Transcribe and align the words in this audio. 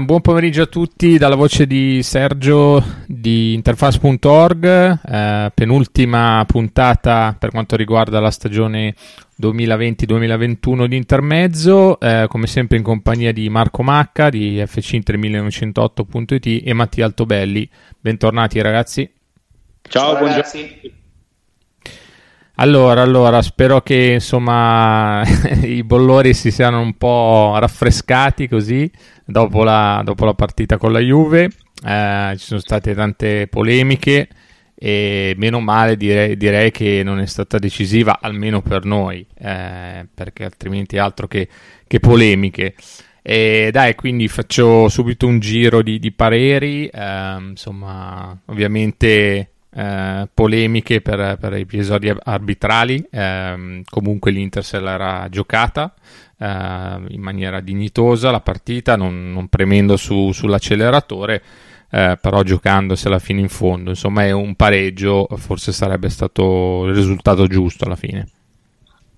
buon, 0.00 0.20
pomeriggio 0.20 0.62
a 0.62 0.66
tutti 0.66 1.18
dalla 1.18 1.34
voce 1.34 1.66
di 1.66 2.02
Sergio 2.02 2.82
di 3.06 3.54
interface.org, 3.54 5.00
eh, 5.04 5.52
penultima 5.54 6.44
puntata 6.46 7.36
per 7.38 7.50
quanto 7.50 7.76
riguarda 7.76 8.20
la 8.20 8.30
stagione 8.30 8.94
2020-2021 9.40 10.86
di 10.86 10.96
intermezzo, 10.96 12.00
eh, 12.00 12.26
come 12.28 12.46
sempre 12.46 12.76
in 12.76 12.82
compagnia 12.82 13.32
di 13.32 13.48
Marco 13.48 13.82
Macca 13.82 14.30
di 14.30 14.62
FC 14.66 14.92
Inter 14.94 15.18
1908.it 15.18 16.62
e 16.64 16.72
Mattia 16.72 17.04
Altobelli. 17.04 17.68
Bentornati 18.00 18.60
ragazzi. 18.60 19.10
Ciao, 19.82 20.14
Ciao 20.14 20.26
ragazzi. 20.26 21.02
Allora, 22.56 23.02
allora, 23.02 23.42
spero 23.42 23.80
che 23.80 24.12
insomma 24.12 25.24
i 25.64 25.82
bollori 25.82 26.34
si 26.34 26.52
siano 26.52 26.80
un 26.80 26.96
po' 26.96 27.56
raffrescati 27.58 28.46
così 28.46 28.88
dopo 29.24 29.64
la, 29.64 30.02
dopo 30.04 30.24
la 30.24 30.34
partita 30.34 30.78
con 30.78 30.92
la 30.92 31.00
Juve. 31.00 31.50
Eh, 31.84 32.34
ci 32.36 32.44
sono 32.44 32.60
state 32.60 32.94
tante 32.94 33.48
polemiche 33.48 34.28
e 34.76 35.34
meno 35.36 35.58
male 35.60 35.96
direi, 35.96 36.36
direi, 36.36 36.70
che 36.70 37.02
non 37.02 37.18
è 37.18 37.26
stata 37.26 37.58
decisiva, 37.58 38.18
almeno 38.20 38.62
per 38.62 38.84
noi, 38.84 39.26
eh, 39.36 40.06
perché 40.14 40.44
altrimenti 40.44 40.96
altro 40.96 41.26
che, 41.26 41.48
che 41.88 41.98
polemiche. 41.98 42.74
E 43.20 43.70
dai, 43.72 43.96
quindi 43.96 44.28
faccio 44.28 44.88
subito 44.88 45.26
un 45.26 45.40
giro 45.40 45.82
di, 45.82 45.98
di 45.98 46.12
pareri. 46.12 46.86
Eh, 46.86 47.36
insomma, 47.40 48.38
ovviamente 48.46 49.53
eh, 49.74 50.28
polemiche 50.32 51.00
per, 51.00 51.36
per, 51.38 51.54
episodi 51.54 52.12
arbitrali, 52.22 53.04
eh, 53.10 53.82
comunque 53.88 54.30
l'Inter 54.30 54.64
se 54.64 54.80
l'era 54.80 55.26
giocata 55.28 55.92
eh, 56.38 56.46
in 57.08 57.20
maniera 57.20 57.60
dignitosa 57.60 58.30
la 58.30 58.40
partita, 58.40 58.96
non, 58.96 59.32
non 59.32 59.48
premendo 59.48 59.96
su, 59.96 60.30
sull'acceleratore, 60.30 61.42
eh, 61.90 62.18
però 62.20 62.42
giocandosela 62.42 63.18
fino 63.18 63.40
in 63.40 63.48
fondo. 63.48 63.90
Insomma, 63.90 64.24
è 64.24 64.30
un 64.30 64.54
pareggio, 64.54 65.26
forse 65.36 65.72
sarebbe 65.72 66.08
stato 66.08 66.86
il 66.86 66.94
risultato 66.94 67.46
giusto 67.46 67.84
alla 67.84 67.96
fine. 67.96 68.28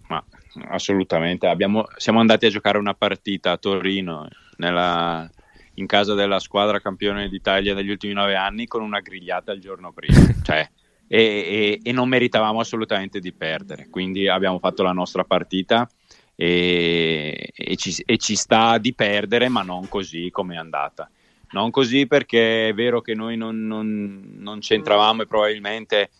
Ma 0.09 0.25
assolutamente, 0.69 1.47
Abbiamo, 1.47 1.85
siamo 1.97 2.21
andati 2.21 2.47
a 2.47 2.51
giocare 2.51 2.79
una 2.79 2.95
partita 2.95 3.53
a 3.53 3.57
Torino 3.59 4.27
nella 4.57 5.29
in 5.77 5.87
casa 5.87 6.15
della 6.15 6.39
squadra 6.39 6.81
campione 6.81 7.29
d'Italia 7.29 7.75
degli 7.75 7.91
ultimi 7.91 8.13
nove 8.13 8.35
anni 8.35 8.67
con 8.67 8.83
una 8.83 9.01
grigliata 9.01 9.53
il 9.53 9.61
giorno 9.61 9.93
prima. 9.93 10.21
cioè, 10.43 10.69
e, 11.09 11.19
e, 11.19 11.81
e, 11.83 11.93
non 11.93 12.09
meritavamo 12.09 12.61
assolutamente 12.61 13.21
di 13.21 13.33
perdere. 13.33 13.89
Quindi 13.89 14.29
abbiamo 14.29 14.59
fatto 14.59 14.83
la 14.83 14.93
nostra 14.93 15.25
partita 15.25 15.89
e, 16.35 17.51
e 17.55 17.77
ci, 17.77 18.05
ci, 18.17 18.37
sta 18.37 18.79
di 18.79 18.95
perdere, 18.95 19.49
ma 19.49 19.63
non 19.63 19.89
così 19.89 20.31
come 20.31 20.55
è 20.55 20.59
andata. 20.59 21.11
Non 21.53 21.71
così 21.71 22.07
perché 22.07 22.69
è 22.69 22.75
vero 22.75 23.01
che 23.01 23.15
noi 23.15 23.37
non, 23.37 23.67
non, 23.67 24.35
non 24.39 24.59
c'entravamo 24.59 25.23
e 25.23 25.27
probabilmente 25.27 26.11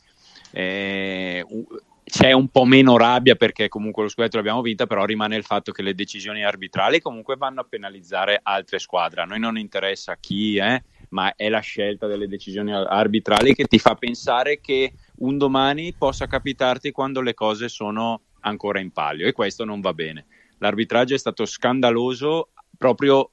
eh, 0.53 1.45
c'è 2.09 2.31
un 2.31 2.49
po' 2.49 2.65
meno 2.65 2.97
rabbia 2.97 3.35
perché 3.35 3.69
comunque 3.69 4.05
lo 4.05 4.09
scudetto 4.09 4.37
l'abbiamo 4.37 4.63
vinta, 4.63 4.87
però 4.87 5.05
rimane 5.05 5.35
il 5.35 5.43
fatto 5.43 5.73
che 5.73 5.83
le 5.83 5.93
decisioni 5.93 6.45
arbitrali 6.45 7.01
comunque 7.01 7.35
vanno 7.35 7.63
a 7.63 7.67
penalizzare 7.69 8.39
altre 8.41 8.79
squadre. 8.79 9.23
A 9.23 9.25
noi 9.25 9.41
non 9.41 9.59
interessa 9.59 10.17
chi 10.21 10.57
è, 10.57 10.81
ma 11.09 11.35
è 11.35 11.49
la 11.49 11.59
scelta 11.59 12.07
delle 12.07 12.29
decisioni 12.29 12.73
arbitrali 12.73 13.55
che 13.55 13.65
ti 13.65 13.81
fa 13.81 13.97
pensare 13.97 14.61
che 14.61 14.93
un 15.17 15.37
domani 15.37 15.95
possa 15.95 16.29
capitarti 16.29 16.93
quando 16.93 17.21
le 17.21 17.35
cose 17.35 17.69
sono 17.69 18.21
ancora 18.43 18.79
in 18.79 18.93
palio 18.93 19.27
e 19.27 19.33
questo 19.33 19.65
non 19.65 19.81
va 19.81 19.93
bene. 19.93 20.27
L'arbitraggio 20.59 21.15
è 21.15 21.19
stato 21.19 21.45
scandaloso 21.45 22.51
proprio 22.79 23.33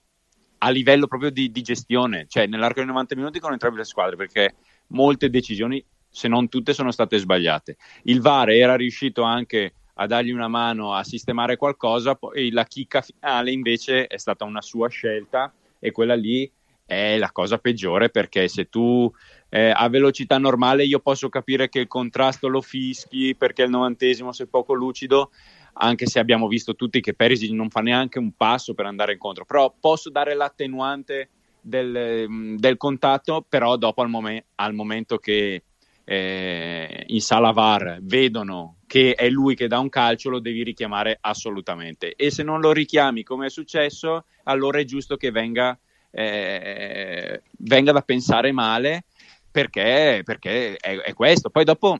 a 0.57 0.69
livello 0.71 1.05
proprio 1.05 1.29
di, 1.29 1.51
di 1.51 1.61
gestione, 1.61 2.25
cioè 2.27 2.47
nell'arco 2.47 2.79
di 2.79 2.87
90 2.87 3.15
minuti 3.15 3.39
con 3.39 3.51
entrambe 3.51 3.77
le 3.77 3.83
squadre, 3.83 4.15
perché 4.15 4.55
molte 4.87 5.29
decisioni 5.29 5.83
se 6.13 6.27
non 6.27 6.47
tutte 6.47 6.73
sono 6.73 6.91
state 6.91 7.17
sbagliate. 7.17 7.75
Il 8.03 8.21
VAR 8.21 8.51
era 8.51 8.75
riuscito 8.75 9.23
anche 9.23 9.73
a 9.95 10.05
dargli 10.05 10.31
una 10.31 10.47
mano 10.47 10.93
a 10.93 11.03
sistemare 11.03 11.57
qualcosa, 11.57 12.15
poi 12.15 12.51
la 12.51 12.65
chicca 12.65 13.01
finale 13.01 13.51
invece 13.51 14.05
è 14.05 14.17
stata 14.17 14.45
una 14.45 14.61
sua 14.61 14.89
scelta 14.89 15.51
e 15.79 15.91
quella 15.91 16.15
lì 16.15 16.49
è 16.85 17.17
la 17.17 17.31
cosa 17.31 17.57
peggiore 17.57 18.09
perché 18.09 18.47
se 18.47 18.69
tu 18.69 19.11
eh, 19.49 19.71
a 19.75 19.89
velocità 19.89 20.37
normale 20.37 20.85
io 20.85 20.99
posso 20.99 21.29
capire 21.29 21.67
che 21.67 21.79
il 21.79 21.87
contrasto 21.87 22.47
lo 22.47 22.61
fischi 22.61 23.35
perché 23.35 23.63
il 23.63 23.69
novantesimo 23.71 24.31
sei 24.31 24.47
poco 24.47 24.73
lucido, 24.73 25.31
anche 25.73 26.05
se 26.05 26.19
abbiamo 26.19 26.47
visto 26.47 26.75
tutti 26.75 27.01
che 27.01 27.15
Perisic 27.15 27.51
non 27.51 27.69
fa 27.69 27.81
neanche 27.81 28.19
un 28.19 28.33
passo 28.33 28.75
per 28.75 28.85
andare 28.85 29.13
incontro, 29.13 29.45
però 29.45 29.73
posso 29.79 30.11
dare 30.11 30.35
l'attenuante 30.35 31.29
del, 31.59 32.55
del 32.57 32.77
contatto, 32.77 33.43
però 33.47 33.77
dopo 33.77 34.01
al, 34.01 34.09
momen- 34.09 34.43
al 34.55 34.73
momento 34.73 35.17
che 35.17 35.63
eh, 36.05 37.03
in 37.07 37.21
sala 37.21 37.51
VAR 37.51 37.99
vedono 38.01 38.77
che 38.87 39.15
è 39.15 39.29
lui 39.29 39.55
che 39.55 39.67
dà 39.67 39.79
un 39.79 39.89
calcio, 39.89 40.29
lo 40.29 40.39
devi 40.39 40.63
richiamare 40.63 41.17
assolutamente. 41.19 42.13
E 42.15 42.29
se 42.29 42.43
non 42.43 42.61
lo 42.61 42.71
richiami 42.71 43.23
come 43.23 43.47
è 43.47 43.49
successo, 43.49 44.25
allora 44.43 44.79
è 44.79 44.83
giusto 44.83 45.17
che 45.17 45.31
venga, 45.31 45.77
eh, 46.11 47.41
venga 47.57 47.91
da 47.91 48.01
pensare 48.01 48.51
male 48.51 49.05
perché, 49.49 50.21
perché 50.23 50.75
è, 50.75 50.97
è, 50.97 51.13
questo. 51.13 51.49
Poi 51.49 51.63
dopo 51.63 51.99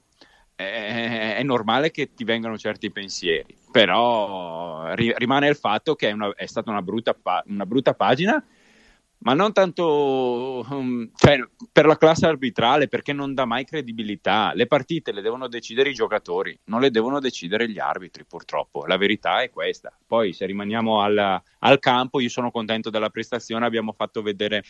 eh, 0.55 1.35
è 1.35 1.43
normale 1.43 1.89
che 1.89 2.13
ti 2.13 2.23
vengano 2.23 2.57
certi 2.57 2.91
pensieri, 2.91 3.57
però 3.71 4.93
ri- 4.93 5.13
rimane 5.17 5.47
il 5.47 5.55
fatto 5.55 5.95
che 5.95 6.09
è, 6.09 6.11
una, 6.11 6.31
è 6.35 6.45
stata 6.45 6.69
una 6.69 6.81
brutta, 6.81 7.17
una 7.45 7.65
brutta 7.65 7.95
pagina 7.95 8.43
ma 9.23 9.33
non 9.33 9.53
tanto 9.53 10.65
um, 10.69 11.09
cioè, 11.15 11.37
per 11.71 11.85
la 11.85 11.97
classe 11.97 12.25
arbitrale, 12.25 12.89
perché 12.89 13.13
non 13.13 13.33
dà 13.33 13.45
mai 13.45 13.63
credibilità. 13.63 14.51
Le 14.53 14.67
partite 14.67 15.13
le 15.13 15.21
devono 15.21 15.47
decidere 15.47 15.89
i 15.89 15.93
giocatori, 15.93 16.57
non 16.65 16.81
le 16.81 16.91
devono 16.91 17.19
decidere 17.19 17.69
gli 17.69 17.79
arbitri, 17.79 18.25
purtroppo. 18.25 18.85
La 18.85 18.97
verità 18.97 19.41
è 19.41 19.49
questa. 19.49 19.97
Poi, 20.05 20.33
se 20.33 20.45
rimaniamo 20.45 20.99
al, 20.99 21.41
al 21.59 21.79
campo, 21.79 22.19
io 22.19 22.29
sono 22.29 22.51
contento 22.51 22.89
della 22.89 23.09
prestazione. 23.09 23.65
Abbiamo 23.65 23.93
fatto 23.93 24.21
vedere 24.21 24.63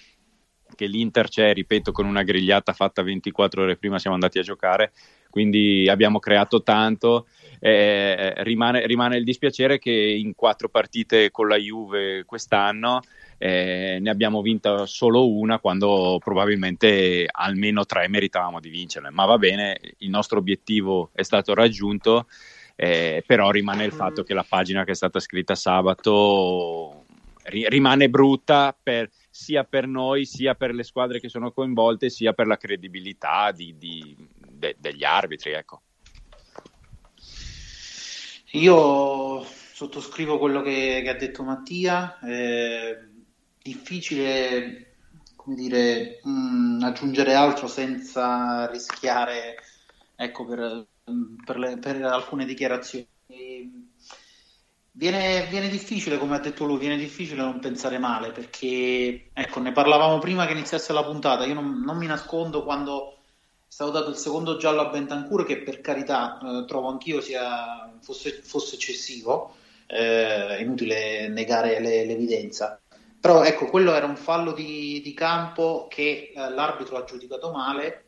che 0.76 0.86
l'Inter 0.86 1.30
c'è, 1.30 1.52
ripeto, 1.54 1.92
con 1.92 2.06
una 2.06 2.24
grigliata 2.24 2.74
fatta 2.74 3.02
24 3.02 3.64
ore 3.64 3.78
prima 3.78 3.98
siamo 3.98 4.16
andati 4.16 4.38
a 4.38 4.44
giocare, 4.44 4.92
quindi 5.32 5.88
abbiamo 5.90 6.20
creato 6.20 6.62
tanto. 6.62 7.26
Eh, 7.60 8.34
rimane, 8.44 8.86
rimane 8.86 9.18
il 9.18 9.24
dispiacere 9.24 9.80
che 9.80 9.92
in 9.92 10.36
quattro 10.36 10.70
partite 10.70 11.32
con 11.32 11.48
la 11.48 11.58
Juve 11.58 12.24
quest'anno 12.26 13.02
eh, 13.38 13.98
ne 14.00 14.10
abbiamo 14.10 14.42
vinta 14.42 14.86
solo 14.86 15.30
una 15.30 15.60
quando 15.60 16.20
probabilmente 16.24 17.28
almeno 17.30 17.86
tre 17.86 18.08
meritavamo 18.08 18.60
di 18.60 18.70
vincerle, 18.70 19.10
ma 19.10 19.26
va 19.26 19.38
bene, 19.38 19.80
il 19.98 20.10
nostro 20.10 20.40
obiettivo 20.40 21.10
è 21.14 21.24
stato 21.24 21.54
raggiunto, 21.54 22.28
eh, 22.76 23.24
però 23.26 23.52
rimane 23.52 23.86
il 23.86 23.92
fatto 23.92 24.24
che 24.24 24.34
la 24.34 24.46
pagina 24.48 24.84
che 24.84 24.92
è 24.92 24.96
stata 24.96 25.20
scritta 25.20 25.56
sabato 25.56 27.06
ri- 27.44 27.68
rimane 27.68 28.10
brutta 28.10 28.76
per, 28.82 29.10
sia 29.30 29.64
per 29.64 29.88
noi, 29.88 30.26
sia 30.26 30.56
per 30.56 30.74
le 30.74 30.84
squadre 30.84 31.20
che 31.20 31.30
sono 31.30 31.52
coinvolte, 31.52 32.10
sia 32.10 32.34
per 32.34 32.48
la 32.48 32.58
credibilità 32.58 33.52
di, 33.52 33.76
di, 33.78 34.16
de- 34.38 34.76
degli 34.80 35.04
arbitri. 35.04 35.52
Ecco. 35.52 35.82
Io 38.52 39.44
sottoscrivo 39.44 40.38
quello 40.38 40.62
che, 40.62 41.02
che 41.04 41.10
ha 41.10 41.16
detto 41.16 41.44
Mattia. 41.44 42.20
Eh, 42.20 43.12
difficile 43.64 44.94
come 45.44 45.56
dire, 45.56 46.20
mh, 46.24 46.30
mm, 46.30 46.84
aggiungere 46.84 47.34
altro 47.34 47.68
senza 47.68 48.66
rischiare 48.68 49.56
ecco, 50.16 50.46
per, 50.46 50.86
per, 51.44 51.58
le, 51.58 51.78
per 51.78 52.02
alcune 52.04 52.46
dichiarazioni. 52.46 53.08
Viene, 54.96 55.48
viene, 55.50 55.70
difficile, 55.70 56.18
come 56.18 56.36
ha 56.36 56.40
detto 56.40 56.66
lui, 56.66 56.78
viene 56.78 56.98
difficile 56.98 57.42
non 57.42 57.60
pensare 57.60 57.98
male 57.98 58.32
perché 58.32 59.32
ecco, 59.34 59.60
ne 59.60 59.72
parlavamo 59.72 60.20
prima 60.20 60.46
che 60.46 60.54
iniziasse 60.54 60.94
la 60.94 61.04
puntata. 61.04 61.46
Io 61.46 61.56
non, 61.56 61.82
non 61.84 61.98
mi 61.98 62.06
nascondo 62.06 62.64
quando 62.64 63.12
è 63.14 63.16
stato 63.68 63.92
dato 63.92 64.12
il 64.12 64.16
secondo 64.16 64.56
giallo 64.56 64.82
a 64.82 64.90
Bentancur, 64.90 65.46
che 65.46 65.62
per 65.62 65.82
carità 65.82 66.38
eh, 66.38 66.66
trovo 66.68 66.90
anch'io 66.90 67.20
sia, 67.22 67.92
fosse, 68.02 68.40
fosse 68.44 68.76
eccessivo, 68.76 69.56
eh, 69.88 70.58
è 70.58 70.62
inutile 70.62 71.28
negare 71.28 71.80
le, 71.82 72.06
l'evidenza 72.06 72.80
Però 73.24 73.42
ecco, 73.42 73.68
quello 73.68 73.94
era 73.94 74.06
un 74.06 74.18
fallo 74.18 74.52
di, 74.52 75.00
di 75.02 75.14
campo 75.14 75.88
che 75.90 76.34
eh, 76.36 76.50
l'arbitro 76.50 76.98
ha 76.98 77.06
giudicato 77.06 77.54
male, 77.54 78.04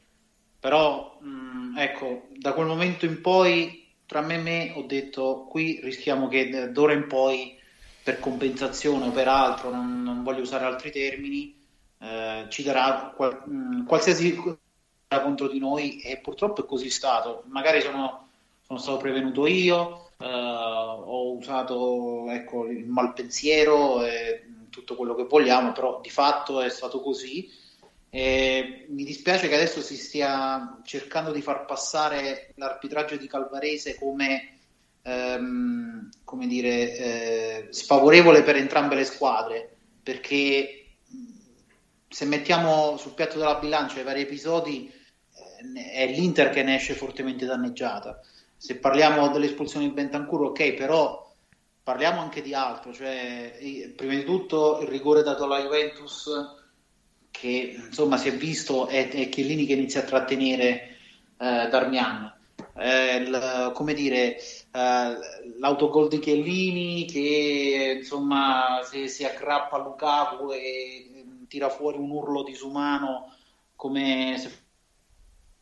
però 0.59 1.17
mh, 1.21 1.27
mm, 1.29 1.77
ecco, 1.77 2.27
da 2.31 2.51
quel 2.51 2.65
momento 2.65 3.05
in 3.05 3.21
poi 3.21 3.93
tra 4.05 4.19
me 4.19 4.33
e 4.33 4.37
me 4.39 4.73
ho 4.75 4.81
detto 4.81 5.45
qui 5.49 5.79
rischiamo 5.81 6.27
che 6.27 6.69
d'ora 6.69 6.91
in 6.91 7.07
poi 7.07 7.57
per 8.03 8.19
compensazione 8.19 9.05
o 9.07 9.11
per 9.11 9.29
altro, 9.29 9.69
non, 9.69 10.03
non 10.03 10.21
voglio 10.21 10.41
usare 10.41 10.65
altri 10.65 10.91
termini, 10.91 11.63
eh, 11.99 12.47
ci 12.49 12.63
darà 12.63 13.13
qual, 13.15 13.41
mh, 13.45 13.53
mm, 13.53 13.85
qualsiasi 13.85 14.35
contro 15.07 15.47
di 15.47 15.59
noi 15.59 16.01
e 16.01 16.17
purtroppo 16.17 16.63
è 16.63 16.65
così 16.65 16.89
stato. 16.89 17.43
Magari 17.45 17.79
sono, 17.79 18.31
sono 18.63 18.79
stato 18.79 18.97
prevenuto 18.97 19.47
io, 19.47 20.09
eh, 20.17 20.27
ho 20.27 21.31
usato 21.37 22.29
ecco, 22.31 22.67
il 22.67 22.85
malpensiero 22.85 24.03
e 24.03 24.43
tutto 24.75 24.95
quello 24.95 25.15
che 25.15 25.23
vogliamo, 25.23 25.71
però 25.71 26.01
di 26.01 26.09
fatto 26.09 26.59
è 26.61 26.69
stato 26.69 26.99
così. 26.99 27.49
E 28.09 28.85
mi 28.89 29.03
dispiace 29.03 29.47
che 29.47 29.55
adesso 29.55 29.81
si 29.81 29.95
stia 29.95 30.81
cercando 30.83 31.31
di 31.31 31.41
far 31.41 31.65
passare 31.65 32.53
l'arbitraggio 32.55 33.15
di 33.15 33.27
Calvarese 33.27 33.95
come, 33.95 34.57
ehm, 35.01 36.09
come 36.23 36.47
dire, 36.47 36.97
eh, 36.97 37.67
sfavorevole 37.69 38.43
per 38.43 38.57
entrambe 38.57 38.95
le 38.95 39.05
squadre, 39.05 39.77
perché 40.03 40.85
se 42.09 42.25
mettiamo 42.25 42.97
sul 42.97 43.13
piatto 43.13 43.37
della 43.37 43.59
bilancia 43.59 43.99
i 43.99 44.03
vari 44.03 44.21
episodi 44.21 44.91
eh, 44.91 45.91
è 45.91 46.07
l'Inter 46.07 46.49
che 46.49 46.63
ne 46.63 46.75
esce 46.75 46.93
fortemente 46.93 47.45
danneggiata. 47.45 48.19
Se 48.57 48.77
parliamo 48.77 49.29
dell'espulsione 49.29 49.87
di 49.87 49.93
Bentancur, 49.93 50.43
ok, 50.45 50.73
però 50.73 51.24
parliamo 51.85 52.19
anche 52.19 52.41
di 52.41 52.55
altro, 52.55 52.91
cioè 52.91 53.59
prima 53.95 54.15
di 54.15 54.23
tutto 54.23 54.79
il 54.81 54.87
rigore 54.87 55.21
dato 55.21 55.43
alla 55.43 55.61
Juventus 55.61 56.27
che 57.29 57.75
insomma 57.77 58.17
si 58.17 58.29
è 58.29 58.35
visto 58.35 58.87
è, 58.87 59.07
è 59.11 59.29
Chiellini 59.29 59.67
che 59.67 59.73
inizia 59.73 60.01
a 60.01 60.05
trattenere 60.05 60.97
eh, 61.37 61.67
Darmian. 61.69 62.33
Eh, 62.77 63.29
l, 63.29 63.71
come 63.73 63.93
dire, 63.93 64.35
eh, 64.35 65.17
l'autogol 65.59 66.07
di 66.07 66.17
Chiellini 66.17 67.05
che 67.05 67.97
insomma 67.99 68.79
si, 68.83 69.07
si 69.07 69.23
aggrappa 69.23 69.75
a 69.75 69.83
Lukaku 69.83 70.53
e 70.53 71.23
tira 71.47 71.69
fuori 71.69 71.99
un 71.99 72.09
urlo 72.09 72.41
disumano 72.41 73.31
come 73.75 74.37
se 74.39 74.47
fosse 74.47 74.63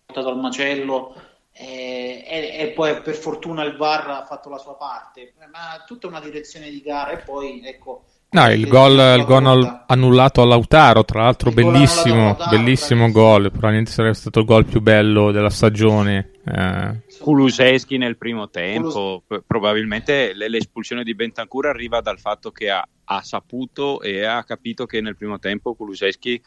portato 0.05 0.29
al 0.29 0.39
macello 0.39 1.15
e, 1.55 2.25
e, 2.27 2.57
e, 2.61 2.71
poi 2.71 2.99
per 3.01 3.13
fortuna 3.13 3.63
il 3.63 3.77
VAR 3.77 4.09
ha 4.09 4.25
fatto 4.25 4.49
la 4.49 4.57
sua 4.57 4.75
parte, 4.75 5.33
ma 5.51 5.83
tutta 5.85 6.07
una 6.07 6.19
direzione 6.19 6.69
di 6.71 6.81
gara 6.81 7.11
e 7.11 7.17
poi 7.17 7.61
ecco... 7.63 8.05
No, 8.31 8.51
il 8.51 8.67
gol, 8.67 8.97
il 9.19 9.25
gol 9.25 9.83
annullato 9.85 10.41
a 10.41 10.45
Lautaro, 10.45 11.05
tra 11.05 11.21
l'altro 11.21 11.49
il 11.49 11.55
bellissimo, 11.55 12.23
Lautaro, 12.23 12.57
bellissimo 12.57 13.11
gol, 13.11 13.51
probabilmente 13.51 13.91
sarebbe 13.91 14.15
stato 14.15 14.39
il 14.39 14.45
gol 14.45 14.65
più 14.65 14.81
bello 14.81 15.31
della 15.31 15.51
stagione. 15.51 16.31
Eh. 16.43 17.01
Kuluseschi 17.19 17.97
nel 17.97 18.17
primo 18.17 18.49
tempo, 18.49 19.21
Kulus... 19.27 19.43
probabilmente 19.45 20.33
l'espulsione 20.33 21.03
di 21.03 21.13
Bentancur 21.13 21.67
arriva 21.67 22.01
dal 22.01 22.17
fatto 22.17 22.49
che 22.49 22.71
ha, 22.71 22.83
ha, 23.03 23.21
saputo 23.21 24.01
e 24.01 24.23
ha 24.23 24.43
capito 24.43 24.87
che 24.87 24.99
nel 24.99 25.15
primo 25.15 25.37
tempo 25.37 25.75
Kuluseschi 25.75 26.41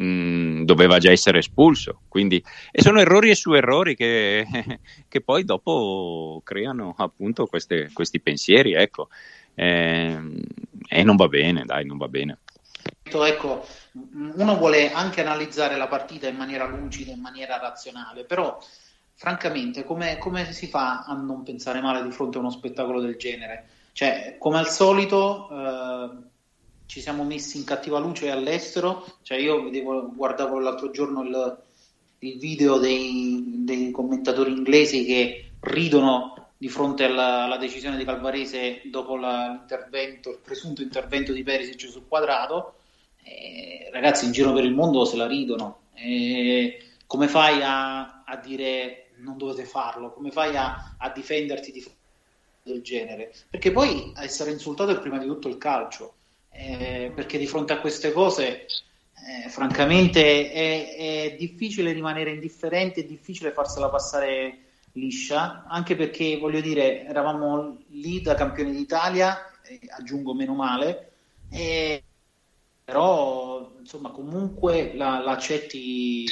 mm, 0.00 0.64
doveva 0.64 0.98
già 0.98 1.10
essere 1.10 1.38
espulso. 1.38 2.02
Quindi, 2.08 2.42
e 2.70 2.82
sono 2.82 3.00
errori 3.00 3.30
e 3.30 3.34
su 3.34 3.52
errori 3.52 3.94
che, 3.94 4.46
che 5.08 5.20
poi 5.20 5.44
dopo 5.44 6.40
creano 6.44 6.94
appunto 6.96 7.46
queste, 7.46 7.90
questi 7.92 8.20
pensieri, 8.20 8.74
ecco. 8.74 9.08
Eh, 9.54 10.18
e 10.88 11.02
non 11.02 11.16
va 11.16 11.28
bene, 11.28 11.64
dai, 11.64 11.84
non 11.84 11.96
va 11.98 12.08
bene. 12.08 12.38
Ecco, 13.02 13.66
uno 13.92 14.56
vuole 14.56 14.92
anche 14.92 15.22
analizzare 15.22 15.76
la 15.76 15.88
partita 15.88 16.28
in 16.28 16.36
maniera 16.36 16.66
lucida, 16.66 17.10
in 17.10 17.20
maniera 17.20 17.58
razionale, 17.58 18.24
però 18.24 18.58
francamente 19.14 19.82
come, 19.82 20.18
come 20.18 20.52
si 20.52 20.68
fa 20.68 21.04
a 21.04 21.14
non 21.14 21.42
pensare 21.42 21.80
male 21.80 22.02
di 22.02 22.12
fronte 22.12 22.36
a 22.36 22.40
uno 22.40 22.50
spettacolo 22.50 23.00
del 23.00 23.16
genere? 23.16 23.68
Cioè, 23.92 24.36
come 24.38 24.58
al 24.58 24.68
solito, 24.68 25.47
ci 26.88 27.02
siamo 27.02 27.22
messi 27.22 27.58
in 27.58 27.64
cattiva 27.64 27.98
luce 27.98 28.30
all'estero, 28.30 29.04
cioè 29.20 29.36
io 29.36 29.62
vedevo, 29.62 30.10
guardavo 30.10 30.58
l'altro 30.58 30.90
giorno 30.90 31.22
il, 31.22 31.62
il 32.20 32.38
video 32.38 32.78
dei, 32.78 33.44
dei, 33.58 33.90
commentatori 33.90 34.50
inglesi 34.50 35.04
che 35.04 35.50
ridono 35.60 36.52
di 36.56 36.70
fronte 36.70 37.04
alla, 37.04 37.44
alla 37.44 37.58
decisione 37.58 37.98
di 37.98 38.06
Calvarese 38.06 38.80
dopo 38.86 39.16
la, 39.16 39.48
l'intervento, 39.48 40.30
il 40.30 40.38
presunto 40.42 40.80
intervento 40.80 41.34
di 41.34 41.42
Perisic 41.42 41.90
sul 41.90 42.08
quadrato. 42.08 42.76
Eh, 43.22 43.90
ragazzi 43.92 44.24
in 44.24 44.32
giro 44.32 44.54
per 44.54 44.64
il 44.64 44.72
mondo 44.72 45.04
se 45.04 45.16
la 45.18 45.26
ridono. 45.26 45.80
Eh, 45.92 46.84
come 47.06 47.28
fai 47.28 47.60
a, 47.62 48.24
a, 48.24 48.36
dire 48.42 49.10
non 49.16 49.36
dovete 49.36 49.66
farlo? 49.66 50.10
Come 50.10 50.30
fai 50.30 50.56
a, 50.56 50.94
a 50.96 51.10
difenderti 51.10 51.70
di 51.70 51.84
del 52.62 52.80
genere? 52.80 53.30
Perché 53.50 53.72
poi 53.72 54.10
essere 54.16 54.52
insultato 54.52 54.90
è 54.92 54.98
prima 54.98 55.18
di 55.18 55.26
tutto 55.26 55.48
il 55.48 55.58
calcio 55.58 56.14
eh, 56.58 57.12
perché 57.14 57.38
di 57.38 57.46
fronte 57.46 57.72
a 57.72 57.78
queste 57.78 58.10
cose 58.10 58.66
eh, 59.14 59.48
francamente 59.48 60.50
è, 60.50 60.96
è, 60.96 61.36
difficile 61.38 61.92
rimanere 61.92 62.32
indifferenti, 62.32 63.00
è 63.00 63.04
difficile 63.04 63.52
farsela 63.52 63.88
passare 63.88 64.64
liscia, 64.92 65.64
anche 65.68 65.94
perché 65.94 66.36
voglio 66.38 66.60
dire, 66.60 67.04
eravamo 67.06 67.78
lì 67.90 68.20
da 68.20 68.34
campioni 68.34 68.72
d'Italia, 68.72 69.38
eh, 69.62 69.78
aggiungo 69.96 70.34
meno 70.34 70.54
male, 70.54 71.12
però 72.82 73.70
insomma 73.78 74.10
comunque 74.10 74.92
la, 74.94 75.20
la 75.20 75.32
accetti 75.32 76.26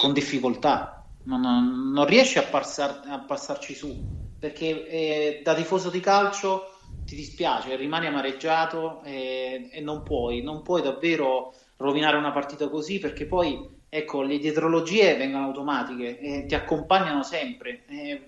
con 0.00 0.12
difficoltà, 0.12 1.04
non, 1.24 1.92
non 1.92 2.06
riesci 2.06 2.38
a, 2.38 2.42
passar, 2.42 3.02
a, 3.06 3.18
passarci 3.20 3.74
su, 3.74 3.96
perché 4.38 4.88
eh, 4.88 5.40
da 5.44 5.54
tifoso 5.54 5.88
di 5.88 6.00
calcio 6.00 6.77
ti 7.08 7.16
dispiace, 7.16 7.74
rimani 7.74 8.06
amareggiato 8.06 9.00
e, 9.02 9.70
e, 9.72 9.80
non 9.80 10.02
puoi, 10.02 10.42
non 10.42 10.60
puoi 10.60 10.82
davvero 10.82 11.54
rovinare 11.78 12.18
una 12.18 12.32
partita 12.32 12.68
così 12.68 12.98
perché 12.98 13.24
poi 13.24 13.66
ecco, 13.88 14.20
le 14.20 14.38
dietrologie 14.38 15.16
vengono 15.16 15.46
automatiche 15.46 16.18
e 16.18 16.44
ti 16.44 16.54
accompagnano 16.54 17.22
sempre. 17.22 17.84
E, 17.88 18.22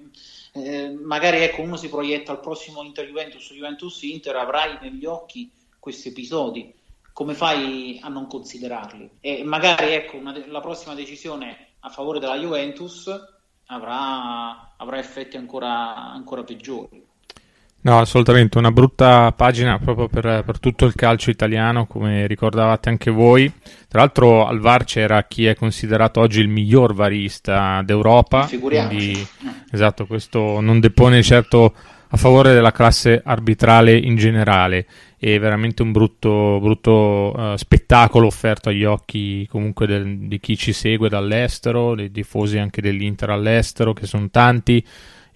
eh, 0.54 0.88
magari 0.98 1.42
ecco, 1.42 1.60
uno 1.60 1.76
si 1.76 1.90
proietta 1.90 2.32
al 2.32 2.40
prossimo 2.40 2.82
Inter 2.82 3.06
Juventus 3.06 3.52
Juventus 3.52 4.00
Inter, 4.02 4.36
avrai 4.36 4.78
negli 4.80 5.04
occhi 5.04 5.50
questi 5.78 6.08
episodi. 6.08 6.72
Come 7.12 7.34
fai 7.34 8.00
a 8.02 8.08
non 8.08 8.26
considerarli? 8.28 9.10
E 9.20 9.44
magari 9.44 9.92
ecco, 9.92 10.16
una, 10.16 10.42
la 10.46 10.60
prossima 10.60 10.94
decisione 10.94 11.72
a 11.80 11.90
favore 11.90 12.18
della 12.18 12.38
Juventus 12.38 13.10
avrà, 13.66 14.74
avrà 14.78 14.98
effetti 14.98 15.36
ancora, 15.36 15.96
ancora 15.96 16.44
peggiori. 16.44 17.08
No, 17.82 17.98
assolutamente, 17.98 18.58
una 18.58 18.72
brutta 18.72 19.32
pagina 19.32 19.78
proprio 19.78 20.06
per, 20.06 20.42
per, 20.44 20.58
tutto 20.58 20.84
il 20.84 20.94
calcio 20.94 21.30
italiano, 21.30 21.86
come 21.86 22.26
ricordavate 22.26 22.90
anche 22.90 23.10
voi. 23.10 23.50
Tra 23.88 24.00
l'altro 24.00 24.46
al 24.46 24.60
VAR 24.60 24.84
c'era 24.84 25.24
chi 25.24 25.46
è 25.46 25.54
considerato 25.54 26.20
oggi 26.20 26.40
il 26.40 26.48
miglior 26.48 26.92
varista 26.92 27.80
d'Europa, 27.82 28.46
quindi 28.60 29.26
esatto, 29.70 30.04
questo 30.06 30.60
non 30.60 30.78
depone 30.78 31.22
certo 31.22 31.74
a 32.12 32.16
favore 32.18 32.52
della 32.52 32.72
classe 32.72 33.22
arbitrale 33.24 33.96
in 33.96 34.16
generale. 34.16 34.86
È 35.16 35.38
veramente 35.38 35.80
un 35.80 35.92
brutto, 35.92 36.58
brutto 36.60 37.32
uh, 37.34 37.56
spettacolo 37.56 38.26
offerto 38.26 38.68
agli 38.68 38.84
occhi 38.84 39.46
comunque 39.48 39.86
del, 39.86 40.18
di 40.28 40.38
chi 40.38 40.56
ci 40.56 40.74
segue 40.74 41.08
dall'estero, 41.08 41.94
dei 41.94 42.10
tifosi 42.10 42.58
anche 42.58 42.82
dell'Inter 42.82 43.30
all'estero, 43.30 43.94
che 43.94 44.06
sono 44.06 44.28
tanti 44.30 44.84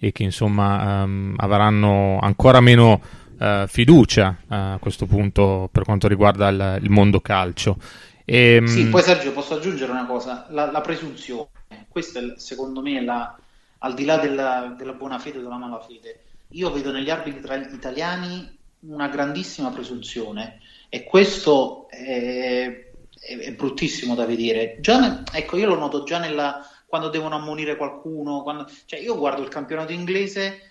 e 0.05 0.11
che 0.11 0.21
insomma 0.21 1.03
um, 1.03 1.33
avranno 1.35 2.19
ancora 2.21 2.61
meno 2.61 3.01
uh, 3.39 3.65
fiducia 3.65 4.37
uh, 4.39 4.53
a 4.53 4.77
questo 4.79 5.07
punto 5.07 5.67
per 5.71 5.83
quanto 5.83 6.07
riguarda 6.07 6.47
il, 6.49 6.79
il 6.83 6.91
mondo 6.91 7.21
calcio. 7.21 7.77
E, 8.23 8.55
ehm, 8.57 8.65
sì, 8.67 8.85
poi 8.87 9.01
Sergio 9.01 9.31
posso 9.31 9.55
aggiungere 9.55 9.91
una 9.91 10.05
cosa, 10.05 10.45
la, 10.49 10.69
la 10.69 10.81
presunzione, 10.81 11.47
questa 11.89 12.19
è, 12.19 12.33
secondo 12.35 12.83
me 12.83 13.03
la, 13.03 13.35
al 13.79 13.95
di 13.95 14.05
là 14.05 14.17
della, 14.17 14.75
della 14.77 14.93
buona 14.93 15.17
fede 15.17 15.39
o 15.39 15.41
della 15.41 15.57
malafede, 15.57 16.19
io 16.49 16.71
vedo 16.71 16.91
negli 16.91 17.09
arbitri 17.09 17.41
italiani 17.73 18.55
una 18.81 19.07
grandissima 19.07 19.71
presunzione 19.71 20.59
e 20.89 21.03
questo 21.03 21.87
è, 21.89 22.91
è, 23.19 23.37
è 23.37 23.53
bruttissimo 23.53 24.13
da 24.13 24.27
vedere. 24.27 24.77
Già, 24.81 25.23
ecco, 25.31 25.57
io 25.57 25.65
lo 25.65 25.79
noto 25.79 26.03
già 26.03 26.19
nella, 26.19 26.63
quando 26.85 27.09
devono 27.09 27.35
ammonire 27.35 27.75
qualcuno. 27.75 28.41
Quando... 28.41 28.69
Cioè, 28.85 28.99
io 28.99 29.17
guardo 29.17 29.41
il 29.41 29.49
campionato 29.49 29.91
inglese, 29.91 30.61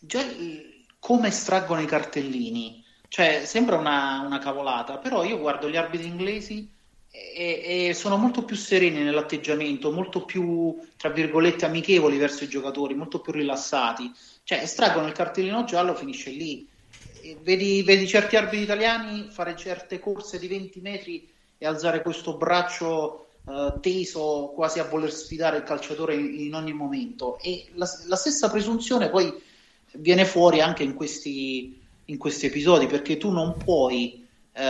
già 0.00 0.24
come 0.98 1.28
estraggono 1.28 1.80
i 1.80 1.86
cartellini. 1.86 2.84
Cioè, 3.08 3.42
sembra 3.44 3.76
una, 3.76 4.22
una 4.24 4.38
cavolata, 4.38 4.98
però 4.98 5.24
io 5.24 5.38
guardo 5.38 5.68
gli 5.68 5.76
arbitri 5.76 6.06
inglesi 6.06 6.70
e, 7.10 7.88
e, 7.88 7.94
sono 7.94 8.16
molto 8.16 8.42
più 8.42 8.56
sereni 8.56 9.02
nell'atteggiamento, 9.02 9.92
molto 9.92 10.24
più, 10.24 10.78
tra 10.96 11.10
virgolette, 11.10 11.66
amichevoli 11.66 12.16
verso 12.16 12.44
i 12.44 12.48
giocatori, 12.48 12.94
molto 12.94 13.20
più 13.20 13.32
rilassati. 13.32 14.10
Cioè, 14.44 14.62
estraggono 14.62 15.06
il 15.06 15.12
cartellino 15.12 15.64
giallo, 15.64 15.94
finisce 15.94 16.30
lì. 16.30 16.66
vedi, 17.42 17.82
vedi 17.82 18.08
certi 18.08 18.36
arbitri 18.36 18.62
italiani 18.62 19.28
fare 19.30 19.54
certe 19.56 19.98
corse 19.98 20.38
di 20.38 20.48
20 20.48 20.80
metri 20.80 21.30
e 21.58 21.66
alzare 21.66 22.00
questo 22.00 22.36
braccio 22.36 23.21
uh, 23.44 23.80
teso 23.80 24.52
quasi 24.54 24.78
a 24.78 24.84
voler 24.84 25.12
sfidare 25.12 25.58
il 25.58 25.62
calciatore 25.62 26.14
in, 26.14 26.40
in 26.40 26.54
ogni 26.54 26.72
momento. 26.72 27.38
E 27.40 27.68
la, 27.74 27.88
la, 28.06 28.16
stessa 28.16 28.50
presunzione 28.50 29.10
poi 29.10 29.32
viene 29.92 30.24
fuori 30.24 30.60
anche 30.60 30.82
in 30.82 30.94
questi, 30.94 31.80
in 32.06 32.18
questi 32.18 32.46
episodi 32.46 32.86
perché 32.86 33.16
tu 33.16 33.30
non 33.30 33.56
puoi 33.56 34.26
uh, 34.54 34.60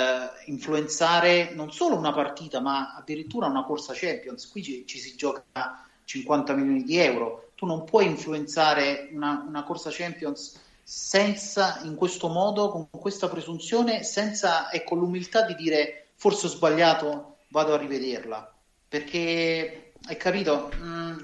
influenzare 0.51 1.53
non 1.55 1.73
solo 1.73 1.97
una 1.97 2.13
partita 2.13 2.61
ma 2.61 2.95
addirittura 2.95 3.47
una 3.47 3.65
corsa 3.65 3.93
Champions. 3.95 4.49
Qui 4.49 4.63
ci, 4.63 4.85
ci 4.87 4.99
si 4.99 5.15
gioca 5.17 5.87
50 6.05 6.55
milioni 6.55 6.83
di 6.85 6.97
euro. 6.99 7.51
Tu 7.55 7.67
non 7.67 7.85
puoi 7.85 8.07
influenzare 8.07 9.09
una, 9.13 9.45
una 9.47 9.63
corsa 9.63 9.91
Champions 9.93 10.59
senza, 10.83 11.81
in 11.85 11.95
questo 11.95 12.29
modo, 12.29 12.71
con 12.71 12.89
questa 12.91 13.29
presunzione, 13.29 14.03
senza, 14.03 14.69
e 14.71 14.83
con 14.83 14.99
l'umiltà 14.99 15.43
di 15.43 15.55
dire 15.55 16.09
forse 16.17 16.47
ho 16.47 16.51
sbagliato, 16.51 17.37
vado 17.49 17.73
a 17.75 17.77
rivederla. 17.77 18.52
Perché, 18.93 19.95
hai 20.05 20.19
capito, 20.19 20.69
mh, 20.79 20.87
mm, 20.87 21.19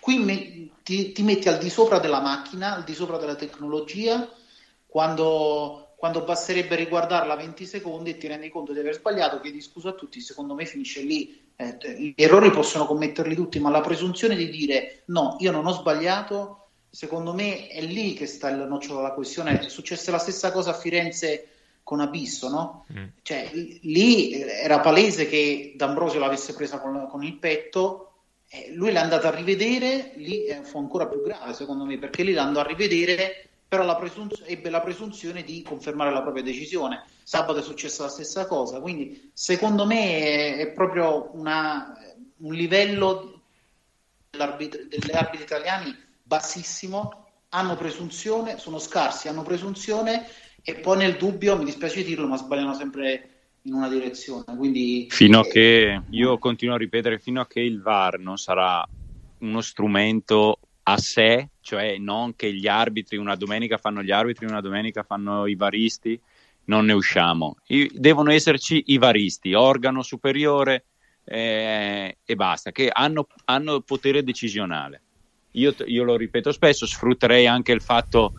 qui 0.00 0.18
me, 0.18 0.70
ti, 0.82 1.12
ti, 1.12 1.22
metti 1.22 1.48
al 1.48 1.58
di 1.58 1.70
sopra 1.70 2.00
della 2.00 2.20
macchina, 2.20 2.74
al 2.74 2.82
di 2.82 2.92
sopra 2.92 3.18
della 3.18 3.36
tecnologia, 3.36 4.28
quando, 4.84 5.94
quando 5.96 6.24
basterebbe 6.24 6.74
riguardarla 6.74 7.36
20 7.36 7.66
secondi 7.66 8.10
e 8.10 8.16
ti 8.16 8.26
rendi 8.26 8.48
conto 8.48 8.72
di 8.72 8.80
aver 8.80 8.94
sbagliato, 8.94 9.38
chiedi 9.38 9.60
scusa 9.60 9.90
a 9.90 9.92
tutti, 9.92 10.20
secondo 10.20 10.54
me 10.54 10.64
finisce 10.64 11.02
lì. 11.02 11.40
Eh, 11.54 11.76
gli 11.96 12.14
errori 12.16 12.50
possono 12.50 12.84
commetterli 12.84 13.36
tutti, 13.36 13.60
ma 13.60 13.70
la 13.70 13.80
presunzione 13.80 14.34
di 14.34 14.50
dire 14.50 15.02
no, 15.04 15.36
io 15.38 15.52
non 15.52 15.66
ho 15.66 15.72
sbagliato, 15.74 16.70
secondo 16.90 17.32
me 17.32 17.68
è 17.68 17.80
lì 17.80 18.14
che 18.14 18.26
sta 18.26 18.48
il 18.48 18.66
nocciolo 18.66 18.96
della 18.96 19.14
questione. 19.14 19.60
È 19.60 19.68
successa 19.68 20.10
la 20.10 20.18
stessa 20.18 20.50
cosa 20.50 20.70
a 20.70 20.74
Firenze 20.74 21.57
con 21.88 22.00
Abisso, 22.00 22.50
no? 22.50 22.84
Mm. 22.92 23.04
Cioè, 23.22 23.50
lì 23.80 24.42
era 24.42 24.80
palese 24.80 25.26
che 25.26 25.72
D'Ambrosio 25.74 26.20
l'avesse 26.20 26.52
presa 26.52 26.80
con, 26.80 27.08
con 27.08 27.24
il 27.24 27.38
petto, 27.38 28.12
eh, 28.46 28.74
lui 28.74 28.92
l'è 28.92 28.98
andato 28.98 29.26
a 29.26 29.34
rivedere, 29.34 30.12
lì 30.16 30.44
eh, 30.44 30.62
fu 30.64 30.76
ancora 30.76 31.06
più 31.06 31.22
grave 31.22 31.54
secondo 31.54 31.86
me, 31.86 31.96
perché 31.96 32.24
lì 32.24 32.34
l'andò 32.34 32.60
a 32.60 32.66
rivedere, 32.66 33.48
però 33.66 33.84
la 33.84 33.96
presunz- 33.96 34.42
ebbe 34.44 34.68
la 34.68 34.82
presunzione 34.82 35.42
di 35.44 35.62
confermare 35.62 36.10
la 36.10 36.20
propria 36.20 36.42
decisione. 36.42 37.06
Sabato 37.22 37.60
è 37.60 37.62
successa 37.62 38.02
la 38.02 38.10
stessa 38.10 38.46
cosa, 38.46 38.82
quindi 38.82 39.30
secondo 39.32 39.86
me 39.86 40.18
è, 40.18 40.56
è 40.58 40.72
proprio 40.72 41.30
una, 41.32 41.96
un 42.36 42.52
livello 42.52 43.40
degli 44.28 44.42
arbitri 44.42 45.42
italiani 45.42 45.96
bassissimo, 46.22 47.27
hanno 47.50 47.76
presunzione, 47.76 48.58
sono 48.58 48.78
scarsi, 48.78 49.28
hanno 49.28 49.42
presunzione 49.42 50.26
e 50.62 50.74
poi 50.74 50.98
nel 50.98 51.16
dubbio, 51.16 51.56
mi 51.56 51.64
dispiace 51.64 52.02
dirlo, 52.02 52.26
ma 52.26 52.36
sbagliano 52.36 52.74
sempre 52.74 53.30
in 53.62 53.74
una 53.74 53.88
direzione. 53.88 54.44
Quindi, 54.56 55.06
fino 55.10 55.40
a 55.40 55.46
eh, 55.46 55.50
che, 55.50 56.02
io 56.10 56.38
continuo 56.38 56.74
a 56.74 56.78
ripetere, 56.78 57.18
fino 57.18 57.40
a 57.40 57.46
che 57.46 57.60
il 57.60 57.80
VAR 57.80 58.18
non 58.18 58.36
sarà 58.36 58.86
uno 59.38 59.60
strumento 59.60 60.58
a 60.82 60.96
sé, 60.98 61.50
cioè 61.60 61.96
non 61.98 62.34
che 62.34 62.52
gli 62.52 62.66
arbitri 62.66 63.16
una 63.16 63.36
domenica 63.36 63.78
fanno 63.78 64.02
gli 64.02 64.10
arbitri, 64.10 64.46
una 64.46 64.60
domenica 64.60 65.02
fanno 65.02 65.46
i 65.46 65.54
varisti, 65.54 66.20
non 66.64 66.86
ne 66.86 66.92
usciamo. 66.92 67.56
I, 67.68 67.90
devono 67.94 68.30
esserci 68.30 68.84
i 68.86 68.98
varisti, 68.98 69.54
organo 69.54 70.02
superiore 70.02 70.86
eh, 71.24 72.18
e 72.24 72.34
basta, 72.36 72.72
che 72.72 72.90
hanno, 72.92 73.26
hanno 73.44 73.80
potere 73.80 74.22
decisionale 74.22 75.02
io, 75.52 75.74
io 75.86 76.04
lo 76.04 76.16
ripeto 76.16 76.52
spesso, 76.52 76.86
sfrutterei 76.86 77.46
anche 77.46 77.72
il 77.72 77.80
fatto 77.80 78.34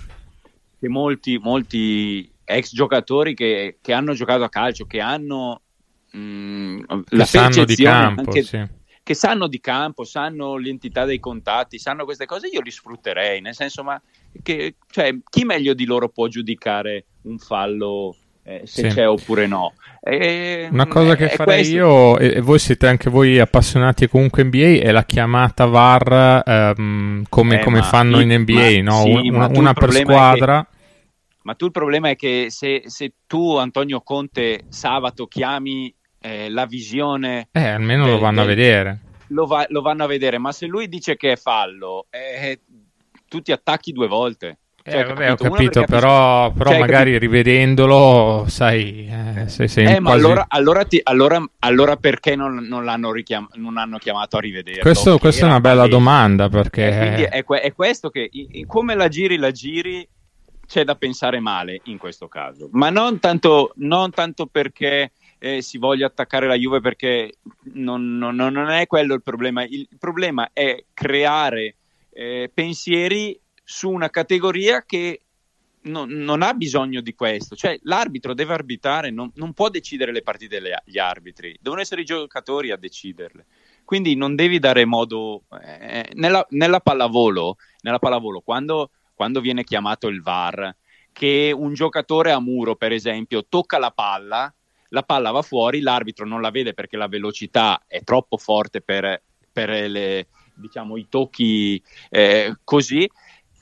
che 0.80 0.88
molti, 0.88 1.38
molti 1.38 2.32
ex 2.44 2.74
giocatori 2.74 3.34
che, 3.34 3.78
che, 3.82 3.94
hanno 3.94 4.13
giocato 4.13 4.44
a 4.44 4.50
calcio, 4.50 4.86
che 4.86 5.00
hanno 5.00 5.62
mh, 6.12 6.20
mm, 6.20 6.80
che 6.80 7.16
la 7.16 7.25
sanno 7.25 7.66
di 7.66 7.75
campo, 7.75 8.22
anche, 8.22 8.44
sì. 8.44 8.66
che 9.04 9.13
sanno 9.13 9.48
di 9.48 9.60
campo, 9.60 10.04
sanno 10.04 10.58
l'entità 10.58 11.06
dei 11.06 11.20
contatti, 11.20 11.80
sanno 11.80 12.06
queste 12.06 12.25
cose, 12.25 12.48
io 12.48 12.62
li 12.62 12.72
sfrutterei, 12.72 13.42
nel 13.42 13.56
senso, 13.56 13.84
ma 13.84 14.01
che, 14.42 14.75
cioè, 14.89 15.18
chi 15.30 15.44
meglio 15.44 15.74
di 15.74 15.86
loro 15.86 16.10
può 16.10 16.28
giudicare 16.28 17.06
un 17.24 17.38
fallo 17.38 18.16
eh, 18.50 18.62
se 18.65 18.89
sì. 18.89 18.96
c'è 18.96 19.08
oppure 19.08 19.46
no. 19.46 19.74
E, 20.01 20.68
Una 20.72 20.88
cosa 20.88 21.15
che 21.15 21.29
farei 21.29 21.58
questo... 21.58 21.75
io, 21.75 22.18
e 22.18 22.41
voi 22.41 22.58
siete 22.58 22.88
anche 22.88 23.12
voi 23.12 23.38
appassionati 23.38 24.08
comunque 24.08 24.44
NBA, 24.44 24.79
è 24.82 24.91
la 24.91 25.06
chiamata 25.06 25.65
VAR 25.65 26.41
ehm, 26.44 27.25
come, 27.29 27.60
eh, 27.60 27.63
come 27.63 27.84
fanno 27.84 28.20
in 28.20 28.34
NBA, 28.34 28.82
ma, 28.82 28.91
no? 28.91 29.01
sì, 29.03 29.29
una, 29.29 29.48
una 29.53 29.74
per 29.74 29.91
squadra. 29.91 30.68
Che, 30.68 30.77
ma 31.44 31.53
tu 31.53 31.65
il 31.65 31.72
problema 31.72 32.10
è 32.10 32.15
che 32.15 32.48
se, 32.50 32.82
se 32.86 33.13
tu, 33.27 33.56
Antonio 33.56 34.01
Conte, 34.01 34.65
sabato 34.70 35.27
chiami 35.27 35.94
eh, 36.20 36.50
la 36.50 36.65
visione... 36.65 37.50
Eh, 37.51 37.68
almeno 37.68 38.06
del, 38.06 38.13
lo 38.13 38.20
vanno 38.20 38.41
del, 38.41 38.46
a 38.46 38.56
vedere. 38.56 39.00
Lo, 39.27 39.46
va, 39.46 39.63
lo, 39.70 39.82
vanno 39.82 40.06
a 40.06 40.08
vedere, 40.08 40.39
ma 40.39 40.51
se 40.51 40.65
lui 40.65 40.88
dice 40.89 41.15
che 41.15 41.34
è 41.34 41.36
fallo, 41.36 42.08
eh, 42.10 42.60
tu 43.27 43.41
ti 43.41 43.51
attacchi 43.51 43.91
due 43.91 44.08
volte. 44.08 44.58
Cioè, 44.89 45.01
eh, 45.01 45.03
vabbè, 45.05 45.31
ho 45.31 45.36
capito, 45.36 45.84
però, 45.84 46.51
però 46.51 46.72
cioè, 46.72 46.79
magari 46.79 47.13
capito? 47.13 47.31
rivedendolo, 47.31 48.46
sai, 48.48 49.08
eh, 49.08 49.48
se 49.48 49.67
sei 49.67 49.96
eh, 49.96 50.00
ma 50.00 50.12
allora, 50.12 50.46
allora, 50.48 50.84
ti, 50.86 51.00
allora, 51.03 51.43
allora, 51.60 51.96
perché 51.96 52.36
non, 52.36 52.65
non, 52.67 52.84
l'hanno 52.84 53.12
richiam- 53.12 53.50
non 53.55 53.77
hanno 53.77 53.98
chiamato 53.98 54.38
a 54.38 54.39
rivedere? 54.39 54.81
Questo, 54.81 55.17
questa 55.19 55.46
è 55.46 55.50
una 55.50 55.60
bella 55.60 55.81
palese. 55.81 55.98
domanda, 55.98 56.50
perché... 56.50 56.88
Eh, 56.88 57.29
è, 57.29 57.43
è, 57.43 57.74
questo 57.74 58.10
che, 58.10 58.29
come 58.65 58.96
la 58.96 59.08
giri, 59.08 59.38
la 59.38 59.51
giri, 59.51 60.08
c'è 60.67 60.84
da 60.84 60.96
pensare 60.96 61.39
male 61.39 61.81
in 61.86 61.98
questo 61.98 62.27
caso, 62.27 62.69
ma 62.72 62.89
non 62.89 63.19
tanto, 63.19 63.74
non 63.75 64.12
tanto 64.12 64.48
perché... 64.48 65.12
Eh, 65.41 65.62
si 65.62 65.77
voglia 65.77 66.05
attaccare 66.05 66.48
la 66.48 66.55
Juve 66.55 66.81
perché 66.81 67.36
non, 67.75 68.17
non, 68.17 68.36
non, 68.36 68.69
è 68.69 68.88
quello 68.88 69.13
il 69.13 69.22
problema. 69.22 69.63
Il 69.63 69.88
problema 69.98 70.50
è 70.51 70.84
creare 70.93 71.75
eh, 72.12 72.51
pensieri 72.53 73.39
su 73.71 73.91
una 73.91 74.09
categoria 74.09 74.83
che 74.83 75.21
non, 75.81 76.09
non, 76.09 76.41
ha 76.41 76.55
bisogno 76.55 77.01
di 77.01 77.13
questo, 77.13 77.55
cioè 77.55 77.79
l'arbitro 77.83 78.33
deve 78.33 78.53
arbitrare, 78.53 79.11
non, 79.11 79.31
non 79.35 79.53
può 79.53 79.69
decidere 79.69 80.11
le 80.11 80.23
partite 80.23 80.59
degli 80.59 80.97
arbitri, 80.97 81.55
devono 81.61 81.79
essere 81.79 82.01
i 82.01 82.05
giocatori 82.05 82.71
a 82.71 82.77
deciderle. 82.77 83.45
Quindi 83.85 84.15
non 84.15 84.33
devi 84.35 84.57
dare 84.57 84.85
modo 84.85 85.43
eh, 85.61 86.09
nella, 86.15 86.43
nella, 86.49 86.79
pallavolo, 86.79 87.57
nella 87.81 87.99
pallavolo 87.99 88.41
quando, 88.41 88.89
quando 89.13 89.39
viene 89.39 89.63
chiamato 89.63 90.07
il 90.07 90.23
VAR, 90.23 90.75
che 91.13 91.53
un 91.55 91.75
giocatore 91.75 92.31
a 92.31 92.39
muro, 92.39 92.75
per 92.75 92.91
esempio, 92.91 93.45
tocca 93.47 93.77
la 93.77 93.91
palla, 93.91 94.51
la 94.89 95.03
palla 95.03 95.29
va 95.29 95.43
fuori, 95.43 95.81
l'arbitro 95.81 96.25
non 96.25 96.41
la 96.41 96.49
vede 96.49 96.73
perché 96.73 96.97
la 96.97 97.07
velocità 97.07 97.83
è 97.85 98.03
troppo 98.03 98.38
forte 98.38 98.81
per, 98.81 99.21
per 99.51 99.69
le, 99.69 100.27
diciamo, 100.55 100.97
i 100.97 101.07
tocchi 101.07 101.81
eh, 102.09 102.57
così 102.63 103.07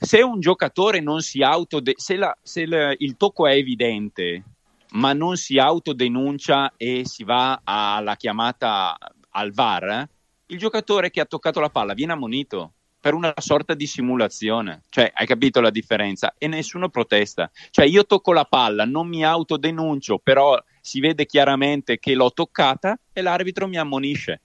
se 0.00 0.22
un 0.22 0.40
giocatore 0.40 1.00
non 1.00 1.20
si 1.20 1.42
autode- 1.42 1.94
se, 1.96 2.16
la, 2.16 2.36
se 2.42 2.66
la, 2.66 2.94
il 2.96 3.16
tocco 3.16 3.46
è 3.46 3.54
evidente 3.54 4.44
ma 4.90 5.12
non 5.12 5.36
si 5.36 5.58
autodenuncia 5.58 6.72
e 6.76 7.02
si 7.04 7.24
va 7.24 7.60
alla 7.64 8.16
chiamata 8.16 8.96
al 9.30 9.52
VAR, 9.52 9.88
eh, 9.88 10.08
il 10.46 10.58
giocatore 10.58 11.10
che 11.10 11.20
ha 11.20 11.26
toccato 11.26 11.60
la 11.60 11.68
palla 11.68 11.92
viene 11.92 12.12
ammonito 12.12 12.72
per 13.00 13.14
una 13.14 13.32
sorta 13.36 13.74
di 13.74 13.86
simulazione. 13.86 14.82
Cioè, 14.88 15.12
hai 15.14 15.26
capito 15.26 15.60
la 15.60 15.70
differenza? 15.70 16.34
E 16.36 16.48
nessuno 16.48 16.88
protesta. 16.88 17.50
Cioè, 17.70 17.84
io 17.84 18.04
tocco 18.06 18.32
la 18.32 18.44
palla, 18.44 18.84
non 18.84 19.06
mi 19.06 19.24
autodenuncio, 19.24 20.18
però 20.18 20.60
si 20.80 21.00
vede 21.00 21.26
chiaramente 21.26 21.98
che 21.98 22.14
l'ho 22.14 22.32
toccata 22.32 22.98
e 23.12 23.22
l'arbitro 23.22 23.68
mi 23.68 23.76
ammonisce. 23.76 24.40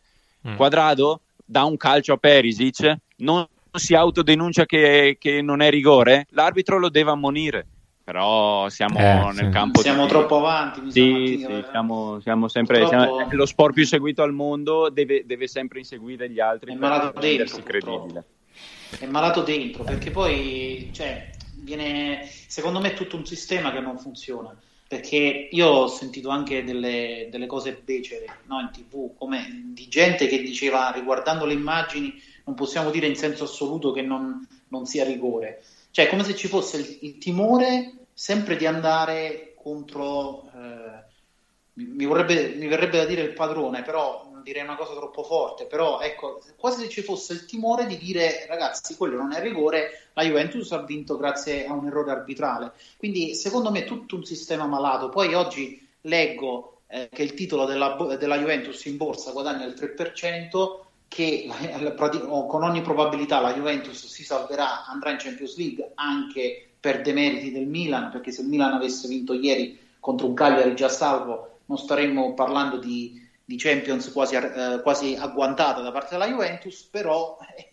Mm. 0.47 0.55
Quadrado 0.55 1.21
dà 1.43 1.63
un 1.63 1.77
calcio 1.77 2.13
a 2.13 2.17
Perisic, 2.17 2.95
non 3.17 3.47
si 3.73 3.95
autodenuncia 3.95 4.65
che, 4.65 5.17
che 5.19 5.41
non 5.41 5.61
è 5.61 5.69
rigore, 5.69 6.27
l'arbitro 6.31 6.77
lo 6.77 6.89
deve 6.89 7.11
ammonire 7.11 7.67
però 8.03 8.67
siamo 8.67 8.99
eh, 8.99 9.31
nel 9.33 9.45
sì. 9.45 9.49
campo 9.49 9.79
siamo 9.79 10.03
di... 10.03 10.09
troppo 10.09 10.37
avanti 10.37 10.81
sì, 10.91 11.37
sì, 11.39 11.45
eh. 11.45 11.65
siamo, 11.71 12.19
siamo, 12.19 12.49
sempre 12.49 12.79
purtroppo... 12.79 13.15
siamo... 13.15 13.31
lo 13.31 13.45
sport 13.45 13.73
più 13.73 13.85
seguito 13.85 14.21
al 14.23 14.33
mondo 14.33 14.89
deve, 14.89 15.25
deve 15.25 15.47
sempre 15.47 15.79
inseguire 15.79 16.29
gli 16.29 16.41
altri 16.41 16.73
è 16.73 16.75
malato 16.75 17.17
dentro 17.19 17.63
credibile. 17.63 18.25
è 18.99 19.05
malato 19.05 19.41
dentro 19.41 19.83
perché 19.85 20.11
poi 20.11 20.89
cioè, 20.91 21.29
viene 21.59 22.27
secondo 22.47 22.81
me 22.81 22.91
è 22.91 22.93
tutto 22.93 23.15
un 23.15 23.25
sistema 23.25 23.71
che 23.71 23.79
non 23.79 23.97
funziona 23.97 24.53
perché 24.85 25.47
io 25.49 25.67
ho 25.67 25.87
sentito 25.87 26.27
anche 26.27 26.65
delle, 26.65 27.29
delle 27.31 27.47
cose 27.47 27.81
becere 27.83 28.25
no, 28.47 28.59
in 28.59 28.69
tv 28.69 29.15
come 29.17 29.71
di 29.73 29.87
gente 29.87 30.27
che 30.27 30.41
diceva 30.41 30.91
riguardando 30.91 31.45
le 31.45 31.53
immagini 31.53 32.13
non 32.45 32.55
possiamo 32.55 32.89
dire 32.89 33.07
in 33.07 33.15
senso 33.15 33.45
assoluto 33.45 33.91
che 33.91 34.01
non, 34.01 34.47
non 34.69 34.85
sia 34.85 35.03
rigore. 35.03 35.63
Cioè, 35.91 36.05
è 36.05 36.09
come 36.09 36.23
se 36.23 36.35
ci 36.35 36.47
fosse 36.47 36.77
il, 36.77 36.97
il 37.01 37.17
timore 37.17 38.07
sempre 38.13 38.55
di 38.55 38.65
andare 38.65 39.53
contro, 39.55 40.49
eh, 40.53 41.03
mi, 41.73 42.05
vorrebbe, 42.05 42.55
mi, 42.55 42.67
verrebbe 42.67 42.97
da 42.97 43.05
dire 43.05 43.21
il 43.21 43.33
padrone, 43.33 43.81
però 43.81 44.31
direi 44.43 44.63
una 44.63 44.75
cosa 44.75 44.93
troppo 44.93 45.23
forte, 45.23 45.65
però 45.65 46.01
ecco, 46.01 46.41
quasi 46.57 46.81
se 46.81 46.89
ci 46.89 47.01
fosse 47.01 47.33
il 47.33 47.45
timore 47.45 47.85
di 47.85 47.97
dire 47.97 48.45
ragazzi, 48.47 48.95
quello 48.95 49.15
non 49.15 49.33
è 49.33 49.41
rigore, 49.41 50.09
la 50.13 50.23
Juventus 50.23 50.71
ha 50.73 50.83
vinto 50.83 51.17
grazie 51.17 51.65
a 51.65 51.73
un 51.73 51.87
errore 51.87 52.11
arbitrale. 52.11 52.73
Quindi 52.97 53.35
secondo 53.35 53.71
me 53.71 53.79
è 53.79 53.85
tutto 53.85 54.15
un 54.15 54.25
sistema 54.25 54.65
malato. 54.67 55.09
Poi 55.09 55.33
oggi 55.33 55.87
leggo 56.01 56.81
eh, 56.87 57.09
che 57.11 57.23
il 57.23 57.33
titolo 57.33 57.65
della, 57.65 57.95
della, 58.19 58.37
Juventus 58.37 58.85
in 58.85 58.97
borsa 58.97 59.31
guadagna 59.31 59.65
il 59.65 59.73
3%, 59.73 60.82
che 61.07 61.47
con 62.47 62.63
ogni 62.63 62.81
probabilità 62.81 63.39
la 63.39 63.53
Juventus 63.53 64.07
si 64.07 64.23
salverà, 64.23 64.85
andrà 64.85 65.11
in 65.11 65.17
Champions 65.17 65.57
League 65.57 65.91
anche 65.95 66.69
per 66.79 67.01
demeriti 67.01 67.51
del 67.51 67.67
Milan, 67.67 68.11
perché 68.11 68.31
se 68.31 68.41
il 68.41 68.47
Milan 68.47 68.73
avesse 68.73 69.07
vinto 69.07 69.33
ieri 69.33 69.79
contro 69.99 70.27
un 70.27 70.33
Cagliari 70.33 70.75
già 70.75 70.89
salvo, 70.89 71.59
non 71.65 71.77
staremmo 71.77 72.33
parlando 72.33 72.77
di, 72.77 73.25
di 73.45 73.55
Champions 73.57 74.11
quasi, 74.11 74.35
eh, 74.35 74.81
quasi, 74.81 75.15
agguantata 75.15 75.81
da 75.81 75.91
parte 75.91 76.17
della 76.17 76.27
Juventus, 76.27 76.83
però 76.83 77.37
eh, 77.55 77.71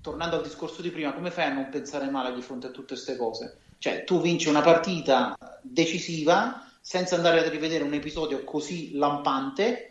tornando 0.00 0.36
al 0.36 0.42
discorso 0.42 0.80
di 0.80 0.90
prima, 0.90 1.12
come 1.12 1.30
fai 1.30 1.46
a 1.46 1.52
non 1.52 1.68
pensare 1.70 2.08
male 2.08 2.32
di 2.32 2.40
fronte 2.40 2.68
a 2.68 2.70
tutte 2.70 2.94
queste 2.94 3.16
cose? 3.16 3.58
Cioè, 3.78 4.04
tu 4.04 4.20
vinci 4.20 4.48
una 4.48 4.60
partita 4.60 5.36
decisiva 5.62 6.64
senza 6.80 7.16
andare 7.16 7.44
a 7.44 7.48
rivedere 7.48 7.82
un 7.82 7.94
episodio 7.94 8.44
così 8.44 8.92
lampante 8.94 9.89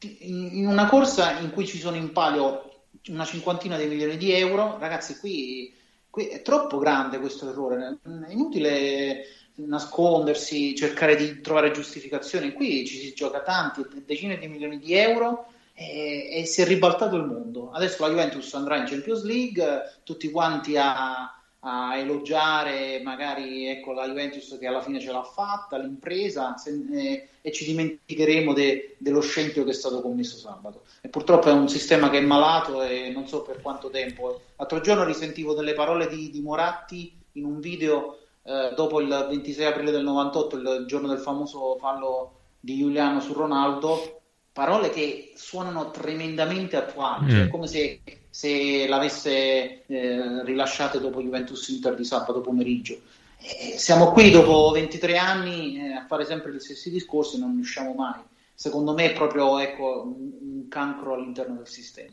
in 0.00 0.66
una 0.66 0.86
corsa 0.86 1.38
in 1.38 1.50
cui 1.50 1.66
ci 1.66 1.78
sono 1.78 1.96
in 1.96 2.12
palio 2.12 2.74
una 3.08 3.24
cinquantina 3.24 3.76
di 3.76 3.86
milioni 3.86 4.16
di 4.16 4.32
euro, 4.32 4.78
ragazzi, 4.78 5.18
qui, 5.18 5.72
qui 6.08 6.26
è 6.26 6.42
troppo 6.42 6.78
grande 6.78 7.18
questo 7.18 7.48
errore, 7.48 7.98
è 8.02 8.32
inutile 8.32 9.26
nascondersi, 9.56 10.74
cercare 10.74 11.16
di 11.16 11.40
trovare 11.40 11.70
giustificazioni. 11.70 12.52
Qui 12.52 12.86
ci 12.86 12.98
si 12.98 13.12
gioca 13.14 13.40
tanti, 13.40 13.84
decine 14.04 14.38
di 14.38 14.48
milioni 14.48 14.78
di 14.78 14.94
euro 14.94 15.46
e, 15.74 16.40
e, 16.40 16.46
si 16.46 16.62
è 16.62 16.64
ribaltato 16.64 17.16
il 17.16 17.24
mondo. 17.24 17.70
Adesso 17.70 18.02
la 18.02 18.08
Juventus 18.08 18.52
andrà 18.54 18.76
in 18.76 18.86
Champions 18.86 19.22
League, 19.22 19.98
tutti 20.02 20.30
quanti 20.30 20.76
a, 20.76 21.33
a 21.66 21.96
elogiare 21.96 23.00
magari 23.02 23.68
ecco, 23.68 23.92
la 23.92 24.06
Juventus 24.06 24.56
che 24.58 24.66
alla 24.66 24.82
fine 24.82 25.00
ce 25.00 25.10
l'ha 25.10 25.22
fatta, 25.22 25.78
l'impresa, 25.78 26.56
se, 26.58 26.84
eh, 26.92 27.28
e 27.40 27.52
ci 27.52 27.64
dimenticheremo 27.64 28.52
de, 28.52 28.96
dello 28.98 29.22
scempio 29.22 29.64
che 29.64 29.70
è 29.70 29.74
stato 29.74 30.02
commesso 30.02 30.36
sabato. 30.36 30.82
E 31.00 31.08
purtroppo 31.08 31.48
è 31.48 31.52
un 31.52 31.68
sistema 31.68 32.10
che 32.10 32.18
è 32.18 32.22
malato 32.22 32.82
e 32.82 33.10
non 33.10 33.26
so 33.26 33.42
per 33.42 33.62
quanto 33.62 33.88
tempo. 33.88 34.40
L'altro 34.56 34.80
giorno 34.80 35.04
risentivo 35.04 35.54
delle 35.54 35.72
parole 35.72 36.06
di, 36.06 36.30
di 36.30 36.40
Moratti 36.40 37.16
in 37.32 37.44
un 37.46 37.60
video 37.60 38.18
eh, 38.42 38.72
dopo 38.76 39.00
il 39.00 39.08
26 39.08 39.64
aprile 39.64 39.90
del 39.90 40.04
98, 40.04 40.56
il 40.56 40.84
giorno 40.86 41.08
del 41.08 41.18
famoso 41.18 41.76
fallo 41.78 42.40
di 42.60 42.76
Giuliano 42.76 43.20
su 43.20 43.32
Ronaldo, 43.32 44.20
parole 44.52 44.90
che 44.90 45.32
suonano 45.34 45.90
tremendamente 45.90 46.76
attuali, 46.76 47.30
cioè 47.30 47.38
mm. 47.38 47.40
cioè 47.40 47.48
come 47.48 47.66
se, 47.66 48.00
se 48.34 48.88
l'avesse 48.88 49.84
eh, 49.86 50.44
rilasciate 50.44 50.98
dopo 50.98 51.22
Juventus 51.22 51.68
Inter 51.68 51.94
di 51.94 52.02
sabato 52.02 52.40
pomeriggio. 52.40 52.98
E 53.38 53.78
siamo 53.78 54.10
qui 54.10 54.32
dopo 54.32 54.72
23 54.72 55.16
anni 55.16 55.76
eh, 55.76 55.92
a 55.92 56.04
fare 56.08 56.24
sempre 56.24 56.52
gli 56.52 56.58
stessi 56.58 56.90
discorsi 56.90 57.36
e 57.36 57.38
non 57.38 57.54
riusciamo 57.54 57.94
mai. 57.94 58.18
Secondo 58.52 58.92
me 58.92 59.04
è 59.04 59.12
proprio 59.12 59.60
ecco, 59.60 60.02
un, 60.04 60.30
un 60.40 60.68
cancro 60.68 61.14
all'interno 61.14 61.54
del 61.54 61.68
sistema. 61.68 62.10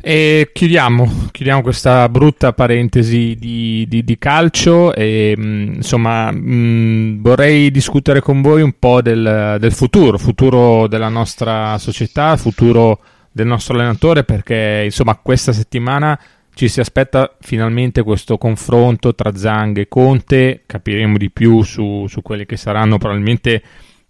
E 0.00 0.50
chiudiamo, 0.52 1.30
chiudiamo 1.32 1.62
questa 1.62 2.08
brutta 2.08 2.52
parentesi 2.52 3.34
di, 3.36 3.86
di, 3.88 4.04
di 4.04 4.18
calcio 4.18 4.94
e 4.94 5.34
mh, 5.36 5.42
mm, 5.42 5.72
insomma 5.74 6.30
mh, 6.30 6.38
mm, 6.38 7.22
vorrei 7.22 7.72
discutere 7.72 8.20
con 8.20 8.40
voi 8.40 8.62
un 8.62 8.74
po' 8.78 9.02
del, 9.02 9.56
del, 9.58 9.72
futuro, 9.72 10.16
futuro 10.16 10.86
della 10.86 11.08
nostra 11.08 11.76
società, 11.78 12.36
futuro 12.36 13.00
del 13.32 13.46
nostro 13.46 13.74
allenatore 13.74 14.24
perché 14.24 14.82
insomma 14.84 15.16
questa 15.16 15.52
settimana 15.52 16.18
ci 16.54 16.68
si 16.68 16.80
aspetta 16.80 17.36
finalmente 17.40 18.02
questo 18.02 18.36
confronto 18.36 19.14
tra 19.14 19.34
Zang 19.34 19.78
e 19.78 19.88
Conte, 19.88 20.62
capiremo 20.66 21.16
di 21.16 21.30
più 21.30 21.62
su, 21.62 22.06
su 22.08 22.22
quelli 22.22 22.44
che 22.44 22.56
saranno 22.56 22.98
probabilmente 22.98 23.62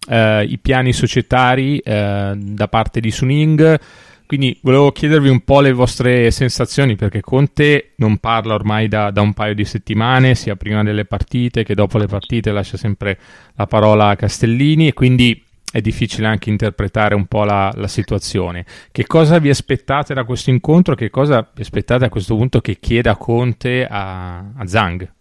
eh, 0.09 0.45
i 0.45 0.59
piani 0.59 0.93
societari 0.93 1.79
eh, 1.79 2.33
da 2.37 2.69
parte 2.69 3.01
di 3.01 3.11
Suning. 3.11 3.79
Quindi 4.27 4.57
volevo 4.63 4.93
chiedervi 4.93 5.29
un 5.29 5.41
po' 5.41 5.61
le 5.61 5.73
vostre 5.73 6.31
sensazioni, 6.31 6.95
perché 6.95 7.21
Conte 7.21 7.93
non 7.97 8.19
parla 8.19 8.55
ormai 8.55 8.87
da, 8.87 9.11
da, 9.11 9.21
un 9.23 9.33
paio 9.33 9.55
di 9.55 9.65
settimane, 9.65 10.37
sia 10.37 10.55
prima 10.55 10.85
delle 10.85 11.05
partite 11.05 11.65
che 11.65 11.75
dopo 11.75 11.99
le 11.99 12.07
partite, 12.07 12.53
lascia 12.53 12.77
sempre 12.77 13.19
la 13.57 13.67
parola 13.67 14.09
a 14.09 14.17
Castellini. 14.17 14.87
E 14.87 14.93
quindi 14.93 15.43
è 15.73 15.81
difficile 15.81 16.27
anche 16.27 16.51
interpretare 16.51 17.15
un 17.15 17.27
po' 17.27 17.45
la, 17.45 17.73
la 17.77 17.89
situazione. 17.89 18.65
Che 18.91 19.07
cosa 19.07 19.39
vi 19.39 19.51
aspettate 19.51 20.15
da 20.15 20.25
questo 20.25 20.51
incontro? 20.51 20.95
Che 20.95 21.11
cosa 21.11 21.49
vi 21.55 21.63
aspettate 21.63 22.05
a 22.05 22.09
questo 22.09 22.37
punto 22.37 22.61
che 22.61 22.79
chieda 22.79 23.17
Conte 23.17 23.87
a, 23.87 24.39
a 24.39 24.67
Zhang? 24.67 25.13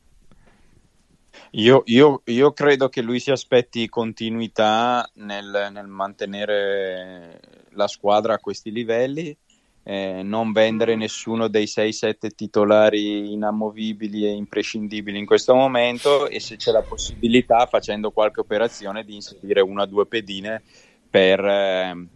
Io, 1.51 1.81
io, 1.85 2.21
io, 2.25 2.51
credo 2.51 2.89
che 2.89 3.01
lui 3.01 3.19
si 3.19 3.31
aspetti 3.31 3.89
continuità 3.89 5.09
nel, 5.15 5.69
nel 5.71 5.87
mantenere 5.87 7.39
la 7.71 7.87
squadra 7.87 8.35
a 8.35 8.39
questi 8.39 8.71
livelli, 8.71 9.35
eh, 9.89 10.21
non 10.21 10.51
vendere 10.51 10.95
nessuno 10.95 11.47
dei 11.47 11.63
6-7 11.63 12.35
titolari 12.35 13.33
inamovibili 13.33 14.23
e 14.23 14.29
imprescindibili 14.29 15.17
in 15.17 15.25
questo 15.25 15.55
momento 15.55 16.27
e 16.27 16.39
se 16.39 16.57
c'è 16.57 16.71
la 16.71 16.83
possibilità 16.83 17.65
facendo 17.65 18.11
qualche 18.11 18.39
operazione 18.39 19.03
di 19.03 19.15
inserire 19.15 19.61
una 19.61 19.81
o 19.81 19.85
due 19.87 20.05
pedine 20.05 20.61
per, 21.09 21.43
eh, 21.43 22.07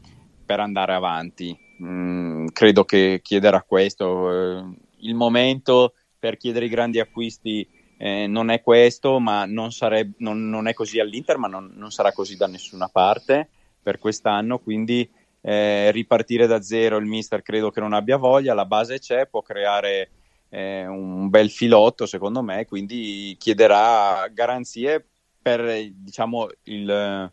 per 0.45 0.59
andare 0.59 0.93
avanti. 0.93 1.57
Mm, 1.81 2.45
credo 2.53 2.83
che 2.85 3.21
chiederà 3.23 3.63
questo. 3.63 4.31
Eh, 4.31 4.63
il 4.99 5.15
momento 5.15 5.95
per 6.19 6.37
chiedere 6.37 6.65
i 6.65 6.69
grandi 6.69 6.99
acquisti 6.99 7.67
eh, 7.97 8.27
non 8.27 8.51
è 8.51 8.61
questo, 8.61 9.19
ma 9.19 9.45
non, 9.45 9.71
sareb- 9.71 10.13
non, 10.17 10.47
non, 10.47 10.67
è 10.67 10.73
così 10.73 10.99
all'Inter, 10.99 11.39
ma 11.39 11.47
non, 11.47 11.71
non, 11.73 11.89
sarà 11.89 12.11
così 12.11 12.37
da 12.37 12.45
nessuna 12.45 12.87
parte 12.87 13.49
per 13.81 13.97
quest'anno, 13.97 14.59
quindi 14.59 15.09
eh, 15.45 15.91
ripartire 15.91 16.47
da 16.47 16.61
zero 16.61 16.97
il 16.97 17.05
mister 17.05 17.41
credo 17.41 17.69
che 17.69 17.81
non 17.81 17.93
abbia 17.93 18.17
voglia, 18.17 18.53
la 18.53 18.65
base 18.65 18.99
c'è, 18.99 19.27
può 19.27 19.41
creare 19.41 20.09
eh, 20.49 20.87
un 20.87 21.29
bel 21.29 21.49
filotto 21.49 22.05
secondo 22.05 22.41
me, 22.41 22.65
quindi 22.65 23.35
chiederà 23.37 24.25
garanzie 24.31 25.05
per 25.41 25.85
diciamo 25.91 26.47
il, 26.63 27.31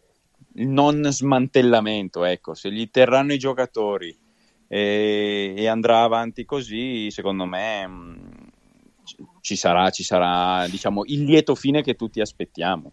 il 0.54 0.68
non 0.68 1.06
smantellamento, 1.08 2.24
ecco, 2.24 2.54
se 2.54 2.72
gli 2.72 2.90
terranno 2.90 3.32
i 3.32 3.38
giocatori 3.38 4.18
e, 4.66 5.54
e 5.56 5.66
andrà 5.68 6.02
avanti 6.02 6.44
così, 6.44 7.12
secondo 7.12 7.44
me 7.44 7.86
mh, 7.86 7.92
mm, 7.92 8.48
ci 9.40 9.54
sarà, 9.54 9.90
ci 9.90 10.02
sarà 10.02 10.66
diciamo, 10.66 11.04
il 11.06 11.22
lieto 11.22 11.54
fine 11.54 11.82
che 11.82 11.94
tutti 11.94 12.20
aspettiamo. 12.20 12.92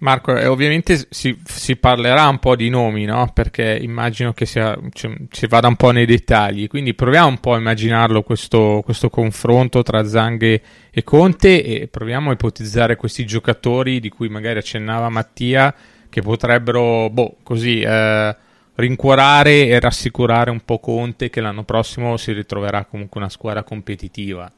Marco, 0.00 0.34
eh, 0.34 0.46
ovviamente 0.46 1.06
si, 1.10 1.38
si, 1.44 1.76
parlerà 1.76 2.26
un 2.28 2.38
po' 2.38 2.56
di 2.56 2.70
nomi, 2.70 3.04
no? 3.04 3.30
Perché 3.34 3.78
immagino 3.80 4.32
che 4.32 4.46
sia, 4.46 4.78
cioè, 4.92 5.14
si 5.30 5.46
vada 5.46 5.68
un 5.68 5.76
po' 5.76 5.90
nei 5.90 6.06
dettagli. 6.06 6.68
Quindi 6.68 6.94
proviamo 6.94 7.28
un 7.28 7.38
po' 7.38 7.52
a 7.52 7.58
immaginarlo 7.58 8.22
questo, 8.22 8.80
questo 8.82 9.10
confronto 9.10 9.82
tra 9.82 10.06
Zanghe 10.06 10.62
e 10.90 11.04
Conte 11.04 11.62
e 11.62 11.88
proviamo 11.88 12.30
a 12.30 12.32
ipotizzare 12.32 12.96
questi 12.96 13.26
giocatori 13.26 14.00
di 14.00 14.08
cui 14.08 14.30
magari 14.30 14.58
accennava 14.58 15.10
Mattia 15.10 15.74
che 16.08 16.22
potrebbero, 16.22 17.10
boh, 17.10 17.36
così 17.42 17.80
eh, 17.80 18.36
rincuorare 18.76 19.66
e 19.66 19.78
rassicurare 19.80 20.50
un 20.50 20.60
po' 20.64 20.78
Conte 20.78 21.28
che 21.28 21.42
l'anno 21.42 21.64
prossimo 21.64 22.16
si 22.16 22.32
ritroverà 22.32 22.86
comunque 22.86 23.20
una 23.20 23.28
squadra 23.28 23.62
competitiva. 23.64 24.50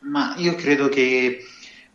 Ma 0.00 0.34
io 0.36 0.54
credo 0.54 0.90
che 0.90 1.38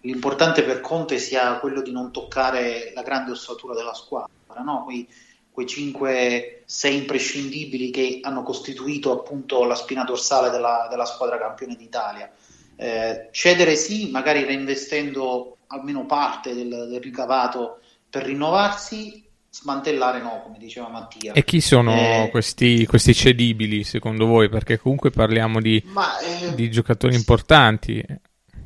l'importante 0.01 0.63
per 0.63 0.81
Conte 0.81 1.17
sia 1.17 1.57
quello 1.59 1.81
di 1.81 1.91
non 1.91 2.11
toccare 2.11 2.91
la 2.93 3.01
grande 3.01 3.31
ossatura 3.31 3.73
della 3.73 3.93
squadra, 3.93 4.29
no? 4.63 4.83
quei, 4.85 5.07
quei 5.51 5.65
5-6 5.65 6.91
imprescindibili 6.93 7.89
che 7.91 8.19
hanno 8.21 8.43
costituito 8.43 9.11
appunto 9.11 9.63
la 9.65 9.75
spina 9.75 10.03
dorsale 10.03 10.49
della, 10.49 10.87
della 10.89 11.05
squadra 11.05 11.37
campione 11.37 11.75
d'Italia. 11.75 12.31
Eh, 12.75 13.27
cedere 13.31 13.75
sì, 13.75 14.09
magari 14.09 14.45
reinvestendo 14.45 15.57
almeno 15.67 16.05
parte 16.05 16.53
del, 16.53 16.87
del 16.89 17.01
ricavato 17.01 17.79
per 18.09 18.23
rinnovarsi, 18.23 19.23
smantellare 19.49 20.21
no, 20.21 20.41
come 20.43 20.57
diceva 20.57 20.87
Mattia. 20.87 21.33
E 21.33 21.43
chi 21.43 21.59
sono 21.59 21.93
eh, 21.93 22.29
questi, 22.31 22.85
questi, 22.85 23.13
cedibili 23.13 23.83
secondo 23.83 24.25
voi? 24.25 24.49
Perché 24.49 24.79
comunque 24.79 25.09
parliamo 25.09 25.59
di, 25.59 25.81
ma, 25.87 26.19
eh, 26.19 26.53
di 26.55 26.71
giocatori 26.71 27.15
importanti. 27.15 28.03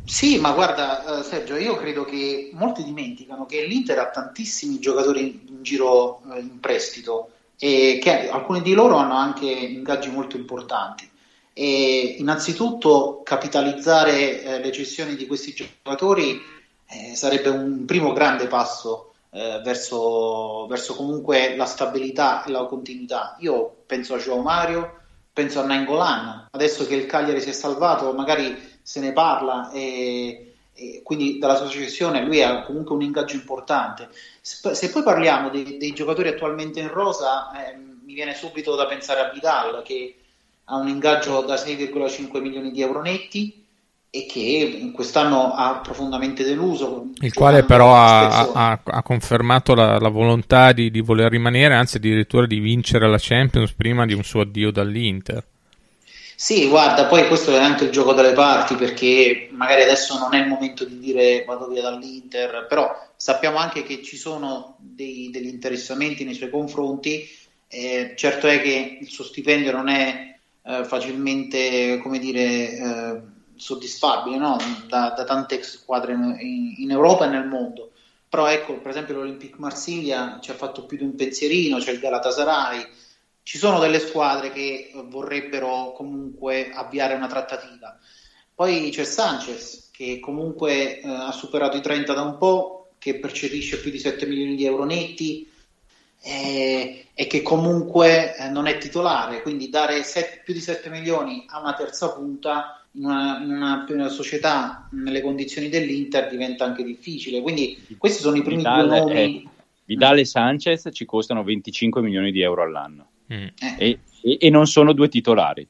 Sì, 0.06 0.38
ma 0.38 0.52
guarda 0.52 1.20
uh, 1.20 1.24
Sergio, 1.24 1.56
io 1.56 1.76
credo 1.78 2.04
che 2.04 2.50
molti 2.54 2.84
dimenticano 2.84 3.46
che 3.46 3.66
l'Inter 3.66 4.00
ha 4.00 4.10
tantissimi 4.10 4.80
giocatori 4.80 5.46
in 5.48 5.64
giro 5.64 6.22
uh, 6.26 6.38
in 6.38 6.60
prestito 6.60 7.32
e 7.58 8.00
che 8.02 8.30
alcuni 8.30 8.62
di 8.62 8.74
loro 8.74 8.98
hanno 8.98 9.16
anche 9.16 9.46
ingaggi 9.46 10.10
molto 10.10 10.36
importanti. 10.36 11.10
E 11.54 12.16
innanzitutto 12.18 13.22
capitalizzare 13.24 14.44
uh, 14.44 14.62
le 14.62 14.72
cessioni 14.72 15.16
di 15.16 15.26
questi 15.26 15.54
giocatori 15.54 16.42
eh, 16.88 17.16
sarebbe 17.16 17.50
un 17.50 17.86
primo 17.86 18.14
grande 18.14 18.48
passo 18.48 19.14
eh, 19.32 19.62
verso, 19.64 20.68
verso, 20.68 20.96
comunque 20.96 21.56
la 21.56 21.66
stabilità 21.66 22.44
e 22.44 22.52
la 22.52 22.66
continuità. 22.66 23.36
Io 23.40 23.84
penso 23.86 24.14
a 24.14 24.20
Joao 24.20 24.42
Mario, 24.42 25.00
penso 25.34 25.60
a 25.60 25.66
Nangolan, 25.66 26.48
adesso 26.52 26.86
che 26.86 26.96
il 26.96 27.08
Cagliari 27.08 27.42
si 27.42 27.50
è 27.50 27.54
salvato 27.54 28.14
magari 28.14 28.73
se 28.84 29.00
ne 29.00 29.14
parla 29.14 29.72
e, 29.72 30.54
e 30.76 31.02
quindi 31.04 31.40
dalla 31.40 31.56
sua 31.56 31.68
successione 31.68 32.24
lui 32.24 32.44
ha 32.44 32.62
comunque 32.64 32.94
un 32.94 33.02
ingaggio 33.02 33.36
importante. 33.36 34.10
Se, 34.42 34.90
poi 34.90 35.04
parliamo 35.04 35.50
dei, 35.50 35.78
dei, 35.78 35.94
giocatori 35.94 36.28
attualmente 36.28 36.82
in 36.82 36.90
rosa, 36.90 37.52
eh, 37.52 37.76
mi 37.76 38.14
viene 38.14 38.36
subito 38.36 38.76
da 38.76 38.86
pensare 38.86 39.22
a 39.22 39.32
Vidal 39.32 39.82
che 39.84 40.16
ha 40.66 40.76
un 40.76 40.88
ingaggio 40.88 41.42
da 41.42 41.56
6,5 41.56 42.42
milioni 42.42 42.72
di 42.72 42.82
euro 42.82 43.02
netti 43.02 43.62
e 44.16 44.28
che 44.28 44.92
quest'anno 44.94 45.54
ha 45.54 45.78
profondamente 45.78 46.44
deluso. 46.44 47.10
Il 47.22 47.34
quale 47.34 47.64
però 47.64 47.96
ha, 47.96 48.52
ha, 48.52 48.80
ha, 48.84 49.02
confermato 49.02 49.74
la, 49.74 49.98
la 49.98 50.10
volontà 50.10 50.72
di, 50.72 50.92
di, 50.92 51.02
voler 51.02 51.32
rimanere, 51.32 51.74
anzi 51.74 51.98
addirittura 51.98 52.46
di 52.46 52.60
vincere 52.60 53.10
la 53.10 53.18
Champions 53.20 53.72
prima 53.72 54.06
di 54.06 54.14
un 54.14 54.24
suo 54.24 54.42
addio 54.42 54.72
dall'Inter. 54.72 55.44
Sì, 56.44 56.68
guarda, 56.68 57.06
poi 57.06 57.26
questo 57.28 57.52
è 57.52 57.58
anche 57.58 57.86
il 57.86 57.90
gioco 57.90 58.12
delle 58.12 58.34
parti 58.34 58.76
perché 58.76 59.48
magari 59.52 59.84
adesso 59.84 60.20
non 60.20 60.34
è 60.34 60.42
il 60.42 60.50
momento 60.50 60.84
di 60.84 61.00
dire 61.00 61.46
vado 61.46 61.70
via 61.70 61.82
dall'Inter, 61.82 62.66
però 62.68 62.94
sappiamo 63.16 63.60
anche 63.60 63.84
che 63.84 64.04
ci 64.04 64.18
sono 64.18 64.76
dei, 64.78 65.30
degli 65.32 65.48
interessamenti 65.48 66.26
nei 66.26 66.34
suoi 66.34 66.50
confronti. 66.50 67.26
Eh, 67.70 68.16
certo 68.18 68.48
è 68.48 68.62
che 68.62 68.98
il 69.00 69.08
suo 69.08 69.24
stipendio 69.24 69.72
non 69.72 69.88
è 69.88 70.38
eh, 70.66 70.84
facilmente, 70.84 71.98
come 72.00 72.20
dire, 72.20 72.42
eh, 72.44 73.22
soddisfabile 73.56 74.36
no? 74.36 74.58
da, 74.90 75.14
da, 75.16 75.24
tante 75.24 75.64
squadre 75.64 76.12
in, 76.12 76.74
in, 76.80 76.92
Europa 76.92 77.24
e 77.24 77.30
nel 77.30 77.48
mondo. 77.48 77.92
Però 78.28 78.48
ecco, 78.48 78.80
per 78.80 78.92
esempio 78.92 79.16
l'Olympique 79.16 79.60
Marsiglia 79.62 80.40
ci 80.42 80.52
ha 80.52 80.56
fatto 80.56 80.86
più 80.86 80.98
di 80.98 81.04
un 81.04 81.16
pensierino, 81.16 81.78
c'è 81.78 81.92
il 81.92 82.00
Galatasaray, 82.00 82.86
ci 83.44 83.58
sono 83.58 83.80
delle 83.80 84.00
squadre 84.00 84.52
che 84.52 84.92
vorrebbero 85.08 85.92
comunque 85.92 86.72
avviare 86.72 87.14
una 87.14 87.28
trattativa. 87.28 88.00
Poi 88.56 88.90
c'è 88.90 89.04
Sanchez 89.04 89.90
che 89.92 90.20
comunque 90.20 91.02
eh, 91.02 91.08
ha 91.08 91.32
superato 91.32 91.78
i 91.78 91.82
30 91.82 92.14
da 92.14 92.22
un 92.22 92.38
po', 92.38 92.94
che 92.98 93.20
percepisce 93.20 93.80
più 93.80 93.92
di 93.92 94.00
7 94.00 94.26
milioni 94.26 94.56
di 94.56 94.66
euro 94.66 94.86
netti 94.86 95.48
eh, 96.22 97.06
e 97.14 97.28
che 97.28 97.42
comunque 97.42 98.36
eh, 98.36 98.50
non 98.50 98.66
è 98.66 98.78
titolare, 98.78 99.42
quindi 99.42 99.70
dare 99.70 100.04
set, 100.04 100.42
più 100.44 100.54
di 100.54 100.62
7 100.62 100.90
milioni 100.90 101.46
a 101.50 101.60
una 101.60 101.74
terza 101.74 102.14
punta 102.14 102.86
in 102.92 103.06
una, 103.06 103.40
in, 103.44 103.52
una, 103.52 103.86
in 103.90 103.96
una, 103.96 104.10
società 104.10 104.88
nelle 104.92 105.22
condizioni 105.22 105.68
dell'Inter 105.68 106.30
diventa 106.30 106.64
anche 106.64 106.84
difficile. 106.84 107.42
Quindi 107.42 107.86
questi 107.98 108.22
sono 108.22 108.38
i 108.38 108.42
primi 108.42 108.58
Vidal, 108.58 108.88
due 108.88 109.00
nomi. 109.00 109.44
Eh, 109.44 109.48
Vidal 109.86 110.20
e 110.20 110.26
Sanchez 110.26 110.90
ci 110.94 111.04
costano 111.06 111.44
25 111.44 112.02
milioni 112.02 112.32
di 112.32 112.42
euro 112.42 112.64
all'anno 112.64 113.08
mm. 113.32 113.48
e, 113.78 114.00
e, 114.22 114.38
e, 114.40 114.50
non 114.50 114.66
sono 114.68 114.94
due 114.94 115.10
titolari. 115.10 115.68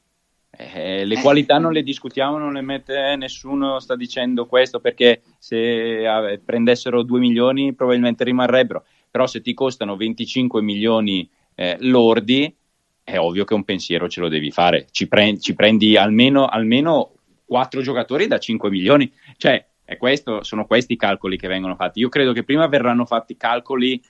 Eh, 0.56 1.04
le 1.04 1.14
eh. 1.14 1.20
qualità 1.20 1.58
non 1.58 1.72
le 1.72 1.82
discutiamo, 1.82 2.38
non 2.38 2.52
le 2.52 2.60
mette 2.60 3.16
nessuno, 3.16 3.80
sta 3.80 3.96
dicendo 3.96 4.46
questo 4.46 4.80
perché 4.80 5.22
se 5.38 6.04
eh, 6.04 6.38
prendessero 6.38 7.02
2 7.02 7.18
milioni 7.18 7.74
probabilmente 7.74 8.24
rimarrebbero, 8.24 8.84
però 9.10 9.26
se 9.26 9.40
ti 9.40 9.52
costano 9.52 9.96
25 9.96 10.62
milioni 10.62 11.28
eh, 11.54 11.76
lordi 11.80 12.54
è 13.02 13.18
ovvio 13.18 13.44
che 13.44 13.54
un 13.54 13.64
pensiero 13.64 14.08
ce 14.08 14.20
lo 14.20 14.28
devi 14.28 14.50
fare, 14.50 14.86
ci, 14.90 15.08
pre- 15.08 15.38
ci 15.38 15.54
prendi 15.54 15.96
almeno, 15.96 16.46
almeno 16.46 17.12
4 17.44 17.82
giocatori 17.82 18.26
da 18.26 18.38
5 18.38 18.70
milioni, 18.70 19.12
cioè 19.36 19.64
questo, 19.98 20.42
sono 20.42 20.66
questi 20.66 20.94
i 20.94 20.96
calcoli 20.96 21.36
che 21.36 21.48
vengono 21.48 21.76
fatti. 21.76 22.00
Io 22.00 22.08
credo 22.08 22.32
che 22.32 22.42
prima 22.42 22.66
verranno 22.66 23.04
fatti 23.04 23.36
calcoli 23.36 24.02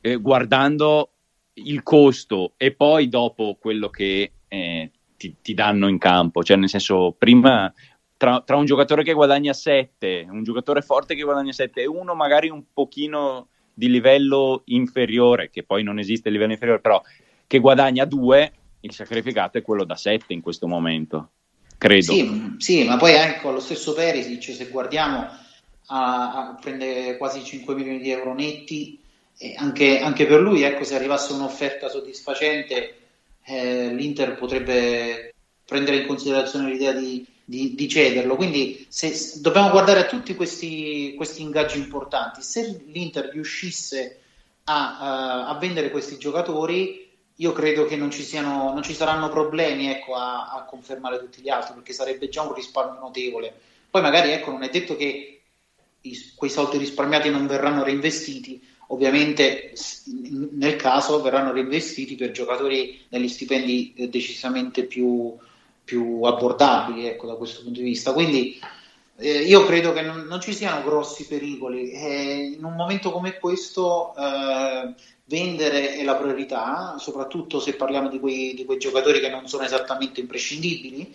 eh, 0.00 0.16
guardando 0.16 1.10
il 1.64 1.82
costo 1.82 2.52
e 2.56 2.72
poi 2.72 3.08
dopo 3.08 3.56
quello 3.60 3.88
che 3.88 4.32
eh, 4.48 4.90
ti, 5.16 5.36
ti, 5.42 5.54
danno 5.54 5.88
in 5.88 5.98
campo, 5.98 6.42
cioè 6.42 6.56
nel 6.56 6.68
senso 6.68 7.14
prima 7.16 7.72
tra, 8.16 8.42
tra, 8.42 8.56
un 8.56 8.64
giocatore 8.64 9.02
che 9.02 9.12
guadagna 9.12 9.52
7, 9.52 10.26
un 10.30 10.42
giocatore 10.42 10.82
forte 10.82 11.14
che 11.14 11.22
guadagna 11.22 11.52
7 11.52 11.82
e 11.82 11.86
uno 11.86 12.14
magari 12.14 12.48
un 12.48 12.64
pochino 12.72 13.48
di 13.72 13.90
livello 13.90 14.62
inferiore, 14.66 15.50
che 15.50 15.62
poi 15.62 15.82
non 15.82 15.98
esiste 15.98 16.28
il 16.28 16.34
livello 16.34 16.52
inferiore, 16.52 16.80
però 16.80 17.00
che 17.46 17.58
guadagna 17.58 18.04
2, 18.04 18.52
il 18.80 18.92
sacrificato 18.92 19.58
è 19.58 19.62
quello 19.62 19.84
da 19.84 19.96
7 19.96 20.32
in 20.32 20.40
questo 20.40 20.66
momento 20.66 21.30
credo. 21.80 22.12
Sì, 22.12 22.54
sì, 22.58 22.84
ma 22.84 22.98
poi 22.98 23.14
ecco, 23.14 23.50
lo 23.50 23.58
stesso 23.58 23.94
Perisic, 23.94 24.54
se 24.54 24.68
guardiamo, 24.68 25.26
a, 25.86 26.32
a, 26.32 26.58
prende 26.60 27.16
quasi 27.16 27.42
5 27.42 27.74
milioni 27.74 28.00
di 28.00 28.10
euro 28.10 28.34
netti, 28.34 28.99
anche, 29.56 30.00
anche 30.00 30.26
per 30.26 30.40
lui, 30.40 30.62
ecco, 30.62 30.84
se 30.84 30.94
arrivasse 30.94 31.32
un'offerta 31.32 31.88
soddisfacente, 31.88 32.96
eh, 33.44 33.92
l'Inter 33.92 34.36
potrebbe 34.36 35.34
prendere 35.64 35.98
in 35.98 36.06
considerazione 36.06 36.70
l'idea 36.70 36.92
di, 36.92 37.26
di, 37.44 37.74
di 37.74 37.88
cederlo. 37.88 38.36
Quindi 38.36 38.86
se, 38.88 39.40
dobbiamo 39.40 39.70
guardare 39.70 40.00
a 40.00 40.06
tutti 40.06 40.34
questi, 40.34 41.14
questi 41.16 41.42
ingaggi 41.42 41.78
importanti. 41.78 42.42
Se 42.42 42.82
l'Inter 42.86 43.30
riuscisse 43.32 44.20
a, 44.64 44.98
a, 44.98 45.48
a 45.48 45.58
vendere 45.58 45.90
questi 45.90 46.18
giocatori, 46.18 47.08
io 47.36 47.52
credo 47.52 47.86
che 47.86 47.96
non 47.96 48.10
ci, 48.10 48.22
siano, 48.22 48.72
non 48.72 48.82
ci 48.82 48.92
saranno 48.92 49.30
problemi 49.30 49.88
ecco, 49.88 50.14
a, 50.14 50.50
a, 50.50 50.64
confermare 50.64 51.18
tutti 51.18 51.40
gli 51.40 51.48
altri 51.48 51.74
perché 51.74 51.94
sarebbe 51.94 52.28
già 52.28 52.42
un 52.42 52.52
risparmio 52.52 53.00
notevole. 53.00 53.52
Poi 53.88 54.02
magari 54.02 54.32
ecco, 54.32 54.50
non 54.50 54.62
è 54.62 54.68
detto 54.68 54.94
che 54.96 55.40
i, 56.02 56.32
quei 56.34 56.50
soldi 56.50 56.76
risparmiati 56.76 57.30
non 57.30 57.46
verranno 57.46 57.82
reinvestiti, 57.82 58.62
ovviamente 58.90 59.72
nel 60.52 60.76
caso 60.76 61.20
verranno 61.20 61.52
reinvestiti 61.52 62.14
per 62.14 62.30
giocatori 62.30 63.00
negli 63.08 63.28
stipendi 63.28 63.94
eh, 63.96 64.08
decisamente 64.08 64.84
più, 64.84 65.36
più 65.84 66.22
abbordabili 66.22 67.06
ecco, 67.06 67.26
da 67.26 67.34
questo 67.34 67.62
punto 67.62 67.80
di 67.80 67.86
vista. 67.86 68.12
Quindi 68.12 68.60
eh, 69.16 69.42
io 69.42 69.64
credo 69.64 69.92
che 69.92 70.02
non, 70.02 70.22
non, 70.22 70.40
ci 70.40 70.52
siano 70.52 70.82
grossi 70.82 71.26
pericoli. 71.26 71.90
Eh, 71.90 72.54
in 72.56 72.64
un 72.64 72.74
momento 72.74 73.12
come 73.12 73.38
questo 73.38 74.14
eh, 74.16 74.94
vendere 75.24 75.94
è 75.94 76.02
la 76.02 76.16
priorità, 76.16 76.96
soprattutto 76.98 77.60
se 77.60 77.74
parliamo 77.74 78.08
di 78.08 78.18
quei, 78.18 78.54
di 78.54 78.64
quei 78.64 78.78
giocatori 78.78 79.20
che 79.20 79.30
non 79.30 79.46
sono 79.46 79.64
esattamente 79.64 80.20
imprescindibili. 80.20 81.14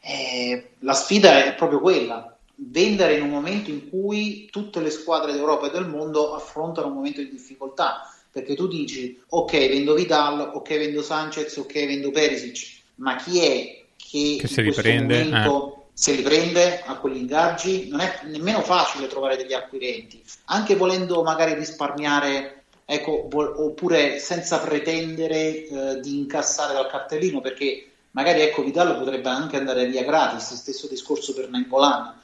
Eh, 0.00 0.70
la 0.80 0.94
sfida 0.94 1.44
è 1.44 1.54
proprio 1.54 1.78
quella, 1.78 2.31
vendere 2.54 3.16
in 3.16 3.22
un 3.22 3.30
momento 3.30 3.70
in 3.70 3.88
cui 3.88 4.48
tutte 4.50 4.80
le 4.80 4.90
squadre 4.90 5.32
d'Europa 5.32 5.66
e 5.66 5.70
del 5.70 5.86
mondo 5.86 6.34
affrontano 6.34 6.88
un 6.88 6.94
momento 6.94 7.20
di 7.20 7.30
difficoltà, 7.30 8.12
perché 8.30 8.54
tu 8.54 8.66
dici 8.66 9.20
ok 9.28 9.50
vendo 9.50 9.94
Vidal, 9.94 10.52
ok 10.54 10.68
vendo 10.68 11.02
Sanchez, 11.02 11.56
ok 11.56 11.72
vendo 11.72 12.10
Perisic, 12.10 12.80
ma 12.96 13.16
chi 13.16 13.40
è 13.40 13.84
che, 13.96 14.36
che 14.40 14.48
si 14.48 14.60
riprende? 14.60 15.24
Momento, 15.24 15.76
eh. 15.76 15.80
Se 15.94 16.12
li 16.12 16.22
prende 16.22 16.82
a 16.86 16.96
quegli 16.96 17.18
ingaggi 17.18 17.88
non 17.88 18.00
è 18.00 18.20
nemmeno 18.24 18.62
facile 18.62 19.06
trovare 19.08 19.36
degli 19.36 19.52
acquirenti, 19.52 20.22
anche 20.46 20.74
volendo 20.74 21.22
magari 21.22 21.54
risparmiare 21.54 22.62
ecco, 22.84 23.28
oppure 23.32 24.18
senza 24.18 24.58
pretendere 24.60 25.66
eh, 25.66 26.00
di 26.00 26.18
incassare 26.18 26.74
dal 26.74 26.88
cartellino, 26.88 27.40
perché 27.40 27.86
magari 28.12 28.40
ecco, 28.40 28.62
Vidal 28.62 28.98
potrebbe 28.98 29.28
anche 29.28 29.56
andare 29.56 29.86
via 29.86 30.04
gratis, 30.04 30.54
stesso 30.54 30.88
discorso 30.88 31.32
per 31.34 31.48
Nangolan, 31.48 32.20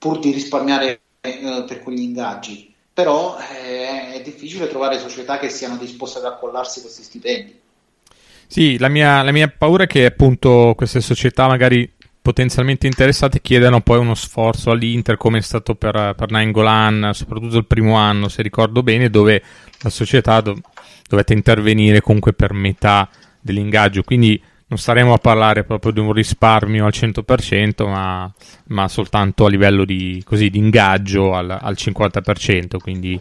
pur 0.00 0.18
di 0.18 0.32
risparmiare 0.32 1.00
eh, 1.20 1.64
per 1.68 1.82
quegli 1.82 2.00
ingaggi. 2.00 2.74
Però 2.92 3.36
eh, 3.38 4.14
è 4.14 4.22
difficile 4.22 4.66
trovare 4.66 4.98
società 4.98 5.38
che 5.38 5.50
siano 5.50 5.76
disposte 5.76 6.18
ad 6.18 6.24
accollarsi 6.24 6.80
questi 6.80 7.02
stipendi. 7.02 7.58
Sì, 8.46 8.78
la 8.78 8.88
mia, 8.88 9.22
la 9.22 9.30
mia 9.30 9.52
paura 9.56 9.84
è 9.84 9.86
che 9.86 10.06
appunto 10.06 10.72
queste 10.74 11.00
società 11.00 11.46
magari 11.46 11.88
potenzialmente 12.22 12.86
interessate 12.86 13.40
chiedano 13.40 13.80
poi 13.80 13.98
uno 13.98 14.14
sforzo 14.14 14.70
all'Inter 14.70 15.16
come 15.16 15.38
è 15.38 15.42
stato 15.42 15.74
per, 15.74 16.14
per 16.16 16.30
Nainggolan, 16.30 17.10
soprattutto 17.12 17.58
il 17.58 17.66
primo 17.66 17.94
anno 17.94 18.28
se 18.28 18.42
ricordo 18.42 18.82
bene, 18.82 19.10
dove 19.10 19.42
la 19.82 19.90
società 19.90 20.40
dov- 20.40 20.60
dovette 21.08 21.34
intervenire 21.34 22.00
comunque 22.00 22.32
per 22.32 22.52
metà 22.52 23.08
dell'ingaggio, 23.40 24.02
quindi 24.02 24.40
non 24.70 24.78
staremo 24.78 25.12
a 25.12 25.18
parlare 25.18 25.64
proprio 25.64 25.90
di 25.90 25.98
un 25.98 26.12
risparmio 26.12 26.86
al 26.86 26.92
100%, 26.94 27.88
ma, 27.88 28.32
ma 28.68 28.86
soltanto 28.86 29.44
a 29.44 29.48
livello 29.48 29.84
di, 29.84 30.22
così, 30.24 30.48
di 30.48 30.58
ingaggio 30.58 31.34
al, 31.34 31.50
al 31.50 31.74
50%, 31.76 32.78
quindi 32.78 33.20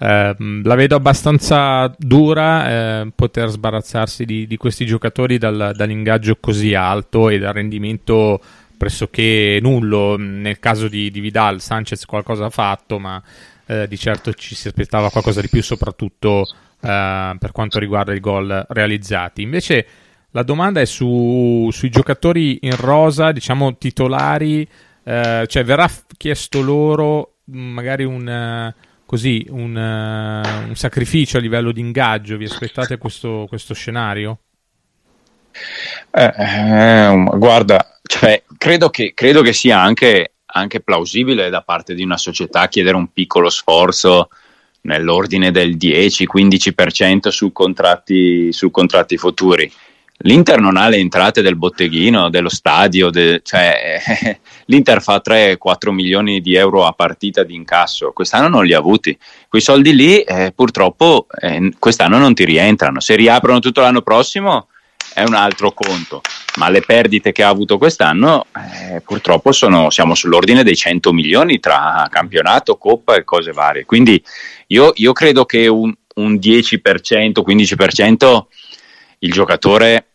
eh, 0.00 0.36
la 0.36 0.74
vedo 0.74 0.96
abbastanza 0.96 1.94
dura 1.96 3.02
eh, 3.02 3.12
poter 3.14 3.48
sbarazzarsi 3.48 4.24
di, 4.24 4.48
di 4.48 4.56
questi 4.56 4.84
giocatori 4.86 5.38
dal, 5.38 5.70
dall'ingaggio 5.72 6.36
così 6.40 6.74
alto 6.74 7.28
e 7.28 7.38
dal 7.38 7.52
rendimento 7.52 8.40
pressoché 8.76 9.60
nullo. 9.62 10.16
Nel 10.18 10.58
caso 10.58 10.88
di, 10.88 11.12
di 11.12 11.20
Vidal, 11.20 11.60
Sanchez 11.60 12.04
qualcosa 12.06 12.46
ha 12.46 12.50
fatto, 12.50 12.98
ma 12.98 13.22
eh, 13.66 13.86
di 13.86 13.96
certo 13.96 14.32
ci 14.34 14.56
si 14.56 14.66
aspettava 14.66 15.10
qualcosa 15.10 15.40
di 15.40 15.48
più, 15.48 15.62
soprattutto 15.62 16.44
eh, 16.80 17.36
per 17.38 17.52
quanto 17.52 17.78
riguarda 17.78 18.12
i 18.12 18.20
gol 18.20 18.66
realizzati. 18.68 19.42
Invece 19.42 19.86
la 20.32 20.42
domanda 20.42 20.80
è 20.80 20.84
su, 20.84 21.68
sui 21.72 21.88
giocatori 21.88 22.58
in 22.62 22.76
rosa, 22.76 23.32
diciamo 23.32 23.76
titolari, 23.78 24.68
eh, 25.04 25.44
cioè 25.48 25.64
verrà 25.64 25.90
chiesto 26.16 26.60
loro 26.60 27.36
magari 27.50 28.04
un, 28.04 28.72
così 29.06 29.46
un, 29.48 29.74
uh, 29.74 30.68
un, 30.68 30.74
sacrificio 30.74 31.38
a 31.38 31.40
livello 31.40 31.72
di 31.72 31.80
ingaggio? 31.80 32.36
Vi 32.36 32.44
aspettate 32.44 32.98
questo, 32.98 33.46
questo 33.48 33.72
scenario? 33.72 34.40
Eh, 36.10 36.34
eh, 36.36 37.24
guarda, 37.36 37.98
cioè, 38.02 38.42
credo, 38.58 38.90
che, 38.90 39.12
credo, 39.14 39.40
che, 39.40 39.54
sia 39.54 39.80
anche, 39.80 40.34
anche, 40.44 40.80
plausibile 40.80 41.48
da 41.48 41.62
parte 41.62 41.94
di 41.94 42.02
una 42.02 42.18
società 42.18 42.68
chiedere 42.68 42.96
un 42.96 43.10
piccolo 43.12 43.48
sforzo 43.48 44.28
nell'ordine 44.82 45.50
del 45.50 45.76
10-15% 45.76 47.28
su 47.28 47.50
contratti, 47.50 48.52
su 48.52 48.70
contratti 48.70 49.16
futuri 49.16 49.72
l'Inter 50.22 50.60
non 50.60 50.76
ha 50.76 50.88
le 50.88 50.96
entrate 50.96 51.42
del 51.42 51.56
botteghino, 51.56 52.30
dello 52.30 52.48
stadio, 52.48 53.10
de, 53.10 53.40
cioè 53.44 54.00
l'Inter 54.66 55.00
fa 55.00 55.22
3-4 55.24 55.90
milioni 55.90 56.40
di 56.40 56.54
euro 56.54 56.86
a 56.86 56.92
partita 56.92 57.44
di 57.44 57.54
incasso, 57.54 58.12
quest'anno 58.12 58.48
non 58.48 58.64
li 58.64 58.74
ha 58.74 58.78
avuti, 58.78 59.16
quei 59.48 59.62
soldi 59.62 59.94
lì 59.94 60.20
eh, 60.20 60.52
purtroppo 60.54 61.26
eh, 61.40 61.72
quest'anno 61.78 62.18
non 62.18 62.34
ti 62.34 62.44
rientrano, 62.44 63.00
se 63.00 63.14
riaprono 63.14 63.60
tutto 63.60 63.80
l'anno 63.80 64.02
prossimo 64.02 64.68
è 65.14 65.22
un 65.22 65.34
altro 65.34 65.72
conto, 65.72 66.20
ma 66.56 66.68
le 66.68 66.80
perdite 66.80 67.32
che 67.32 67.42
ha 67.42 67.48
avuto 67.48 67.78
quest'anno 67.78 68.46
eh, 68.92 69.00
purtroppo 69.00 69.52
sono, 69.52 69.90
siamo 69.90 70.14
sull'ordine 70.14 70.64
dei 70.64 70.76
100 70.76 71.12
milioni 71.12 71.60
tra 71.60 72.06
campionato, 72.10 72.76
coppa 72.76 73.14
e 73.14 73.24
cose 73.24 73.52
varie, 73.52 73.84
quindi 73.84 74.22
io, 74.68 74.92
io 74.96 75.12
credo 75.12 75.44
che 75.44 75.68
un, 75.68 75.94
un 76.16 76.34
10%, 76.34 76.80
15% 77.46 78.42
il 79.20 79.32
giocatore 79.32 80.07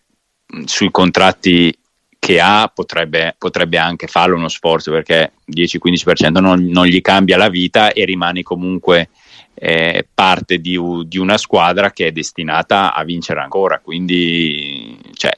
sui 0.66 0.92
contratti 0.92 1.76
che 2.24 2.40
ha 2.40 2.72
potrebbe, 2.74 3.36
potrebbe, 3.38 3.78
anche 3.78 4.08
farlo 4.08 4.38
uno 4.38 4.48
sforzo 4.48 4.92
perché 4.92 5.34
10-15% 5.54 6.40
non, 6.40 6.64
non, 6.68 6.86
gli 6.86 7.02
cambia 7.02 7.36
la 7.36 7.50
vita 7.50 7.92
e 7.92 8.06
rimane 8.06 8.44
comunque 8.44 9.10
eh, 9.56 10.08
parte 10.14 10.60
di, 10.60 10.80
di, 11.06 11.18
una 11.18 11.38
squadra 11.38 11.92
che 11.92 12.08
è 12.08 12.12
destinata 12.14 12.94
a 12.94 13.04
vincere 13.04 13.42
ancora. 13.42 13.80
Quindi, 13.80 14.98
cioè, 15.16 15.34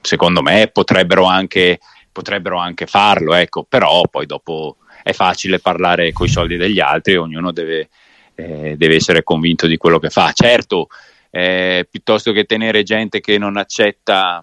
secondo 0.00 0.40
me, 0.40 0.70
potrebbero 0.72 1.24
anche, 1.24 1.80
potrebbero 2.10 2.56
anche 2.56 2.86
farlo, 2.86 3.34
ecco. 3.34 3.64
però 3.68 4.00
poi 4.10 4.24
dopo 4.24 4.78
è 5.02 5.12
facile 5.12 5.58
parlare 5.58 6.12
con 6.12 6.26
i 6.26 6.30
soldi 6.30 6.56
degli 6.56 6.80
altri, 6.80 7.16
ognuno 7.16 7.52
deve, 7.52 7.90
eh, 8.36 8.74
deve 8.78 8.94
essere 8.94 9.22
convinto 9.22 9.66
di 9.66 9.76
quello 9.76 9.98
che 9.98 10.08
fa. 10.08 10.32
Certo, 10.32 10.86
eh, 11.30 11.86
piuttosto 11.90 12.32
che 12.32 12.44
tenere 12.44 12.82
gente 12.84 13.20
che 13.20 13.36
non 13.36 13.58
accetta 13.58 14.42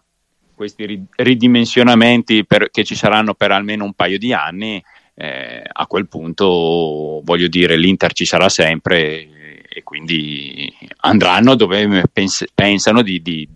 questi 0.59 1.05
ridimensionamenti 1.15 2.45
per, 2.45 2.69
che 2.69 2.83
ci 2.83 2.93
saranno 2.93 3.33
per 3.33 3.49
almeno 3.51 3.85
un 3.85 3.93
paio 3.93 4.17
di 4.17 4.33
anni, 4.33 4.83
eh, 5.15 5.63
a 5.65 5.87
quel 5.87 6.09
punto 6.09 7.21
voglio 7.23 7.47
dire 7.47 7.77
l'Inter 7.77 8.11
ci 8.11 8.25
sarà 8.25 8.49
sempre 8.49 9.63
e 9.69 9.83
quindi 9.83 10.69
andranno 10.97 11.55
dove 11.55 12.03
pens- 12.11 12.43
pensano 12.53 13.01
di, 13.01 13.21
di, 13.21 13.47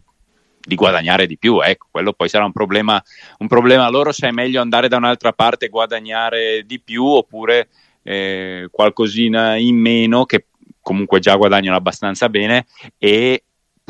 di, 0.61 0.75
guadagnare 0.75 1.27
di 1.27 1.37
più. 1.37 1.59
Ecco, 1.59 1.87
quello 1.91 2.13
poi 2.13 2.29
sarà 2.29 2.45
un 2.45 2.53
problema, 2.53 3.03
un 3.39 3.47
problema 3.47 3.89
loro 3.89 4.13
se 4.13 4.29
è 4.29 4.31
meglio 4.31 4.61
andare 4.61 4.87
da 4.87 4.95
un'altra 4.95 5.33
parte 5.33 5.65
e 5.65 5.69
guadagnare 5.69 6.63
di 6.65 6.79
più 6.79 7.03
oppure 7.03 7.67
eh, 8.01 8.69
qualcosina 8.71 9.57
in 9.57 9.75
meno 9.75 10.23
che 10.23 10.45
comunque 10.79 11.19
già 11.19 11.35
guadagnano 11.35 11.75
abbastanza 11.75 12.29
bene 12.29 12.65
e 12.97 13.43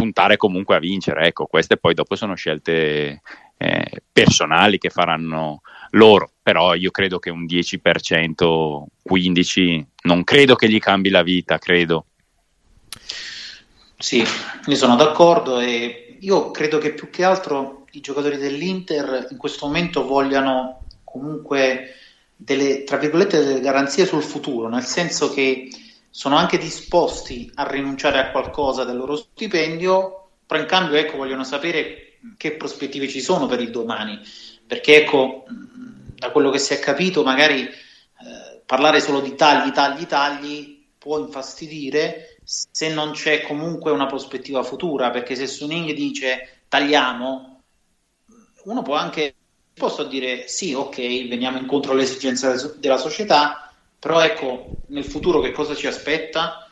puntare 0.03 0.35
comunque 0.35 0.75
a 0.75 0.79
vincere. 0.79 1.27
Ecco, 1.27 1.45
queste 1.45 1.77
poi 1.77 1.93
dopo 1.93 2.15
sono 2.15 2.35
scelte 2.35 3.21
eh, 3.57 4.01
personali 4.11 4.77
che 4.77 4.89
faranno 4.89 5.61
loro, 5.91 6.31
però 6.41 6.75
io 6.75 6.91
credo 6.91 7.19
che 7.19 7.29
un 7.29 7.45
10%, 7.45 8.83
15%, 9.09 9.85
non 10.03 10.23
credo 10.25 10.55
che 10.55 10.69
gli 10.69 10.79
cambi 10.79 11.09
la 11.09 11.23
vita, 11.23 11.57
credo. 11.57 12.07
Sì, 13.97 14.21
io 14.65 14.75
sono 14.75 14.97
d'accordo 14.97 15.59
e 15.59 16.17
io 16.19 16.51
credo 16.51 16.77
che 16.77 16.93
più 16.93 17.09
che 17.09 17.23
altro 17.23 17.85
i 17.91 18.01
giocatori 18.01 18.35
dell'Inter 18.35 19.27
in 19.31 19.37
questo 19.37 19.65
momento 19.65 20.05
vogliano 20.05 20.81
comunque 21.05 21.93
delle, 22.35 22.83
delle 22.83 23.59
garanzie 23.61 24.05
sul 24.05 24.23
futuro, 24.23 24.67
nel 24.67 24.83
senso 24.83 25.31
che 25.31 25.69
sono 26.15 26.35
anche 26.35 26.59
disposti 26.59 27.49
a 27.55 27.67
rinunciare 27.67 28.19
a 28.19 28.29
qualcosa 28.29 28.83
del 28.83 28.97
loro 28.97 29.15
stipendio, 29.15 30.29
però 30.45 30.61
in 30.61 30.67
cambio 30.67 30.95
ecco, 30.95 31.17
vogliono 31.17 31.43
sapere 31.43 32.19
che 32.37 32.51
prospettive 32.51 33.09
ci 33.09 33.19
sono 33.19 33.47
per 33.47 33.59
il 33.59 33.71
domani, 33.71 34.19
perché 34.67 34.97
ecco, 34.97 35.45
da 35.47 36.29
quello 36.29 36.51
che 36.51 36.59
si 36.59 36.75
è 36.75 36.77
capito, 36.77 37.23
magari 37.23 37.63
eh, 37.63 38.61
parlare 38.63 38.99
solo 38.99 39.21
di 39.21 39.33
tagli, 39.33 39.71
tagli, 39.71 40.05
tagli 40.05 40.85
può 40.99 41.17
infastidire 41.17 42.37
se 42.43 42.93
non 42.93 43.13
c'è 43.13 43.41
comunque 43.41 43.89
una 43.89 44.05
prospettiva 44.05 44.61
futura, 44.61 45.09
perché 45.09 45.35
se 45.35 45.47
Suning 45.47 45.93
dice 45.93 46.65
tagliamo, 46.67 47.63
uno 48.65 48.81
può 48.83 48.93
anche 48.93 49.33
posso 49.73 50.03
dire 50.03 50.47
sì, 50.47 50.75
ok, 50.75 50.95
veniamo 51.27 51.57
incontro 51.57 51.93
alle 51.93 52.03
esigenze 52.03 52.75
della 52.77 52.97
società, 52.97 53.72
però 54.03 54.21
ecco, 54.21 54.65
nel 54.87 55.05
futuro 55.05 55.39
che 55.39 55.53
cosa 55.53 55.73
ci 55.75 55.87
aspetta? 55.87 56.67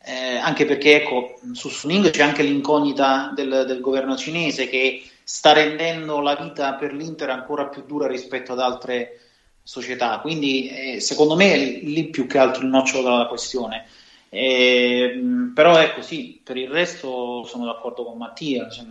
Eh, 0.00 0.36
anche 0.36 0.66
perché 0.66 1.02
ecco, 1.02 1.34
su 1.52 1.68
Suning 1.68 2.10
c'è 2.10 2.22
anche 2.22 2.44
l'incognita 2.44 3.32
del, 3.34 3.64
del, 3.66 3.80
governo 3.80 4.16
cinese 4.16 4.68
che 4.68 5.02
sta 5.24 5.52
rendendo 5.52 6.20
la 6.20 6.36
vita 6.36 6.74
per 6.74 6.92
l'Inter 6.92 7.30
ancora 7.30 7.66
più 7.66 7.82
dura 7.84 8.06
rispetto 8.06 8.52
ad 8.52 8.60
altre 8.60 9.18
società. 9.64 10.20
Quindi 10.20 10.68
eh, 10.68 11.00
secondo 11.00 11.34
me 11.34 11.54
è 11.54 11.58
lì 11.82 12.04
più 12.04 12.28
che 12.28 12.38
altro 12.38 12.62
il 12.62 12.68
nocciolo 12.68 13.02
della 13.02 13.26
questione. 13.26 13.86
Eh, 14.28 15.20
però 15.52 15.80
ecco 15.80 16.02
sì, 16.02 16.40
per 16.40 16.56
il 16.56 16.68
resto 16.68 17.42
sono 17.46 17.64
d'accordo 17.64 18.04
con 18.04 18.16
Mattia. 18.16 18.70
Cioè, 18.70 18.84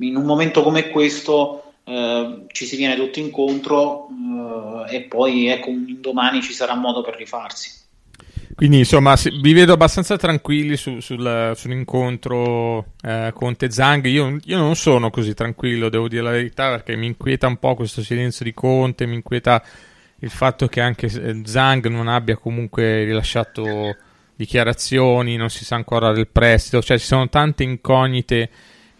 in 0.00 0.16
un 0.16 0.24
momento 0.26 0.62
come 0.62 0.90
questo 0.90 1.72
eh, 1.84 2.44
ci 2.48 2.66
si 2.66 2.76
viene 2.76 2.94
tutti 2.94 3.20
incontro 3.20 4.08
eh, 4.86 4.96
e 4.96 5.00
poi 5.02 5.46
ecco 5.46 5.70
domani 5.98 6.42
ci 6.42 6.52
sarà 6.52 6.74
modo 6.74 7.02
per 7.02 7.16
rifarsi. 7.16 7.80
Quindi 8.54 8.78
insomma 8.78 9.16
vi 9.40 9.52
vedo 9.54 9.72
abbastanza 9.72 10.16
tranquilli 10.16 10.76
su, 10.76 11.00
sul, 11.00 11.52
sull'incontro 11.54 12.92
eh, 13.02 13.32
Conte 13.34 13.70
Zang. 13.70 14.04
Io, 14.06 14.38
io, 14.44 14.58
non 14.58 14.76
sono 14.76 15.10
così 15.10 15.34
tranquillo, 15.34 15.88
devo 15.88 16.06
dire 16.06 16.22
la 16.22 16.30
verità, 16.30 16.68
perché 16.68 16.94
mi 16.94 17.06
inquieta 17.06 17.46
un 17.46 17.56
po' 17.56 17.74
questo 17.74 18.02
silenzio 18.02 18.44
di 18.44 18.52
Conte, 18.52 19.06
mi 19.06 19.14
inquieta 19.14 19.62
il 20.18 20.30
fatto 20.30 20.68
che 20.68 20.80
anche 20.80 21.08
Zang 21.44 21.86
non 21.88 22.08
abbia 22.08 22.36
comunque 22.36 23.04
rilasciato 23.04 23.96
dichiarazioni, 24.36 25.36
non 25.36 25.50
si 25.50 25.64
sa 25.64 25.76
ancora 25.76 26.12
del 26.12 26.28
prestito, 26.28 26.82
cioè 26.82 26.98
ci 26.98 27.06
sono 27.06 27.28
tante 27.28 27.62
incognite 27.62 28.50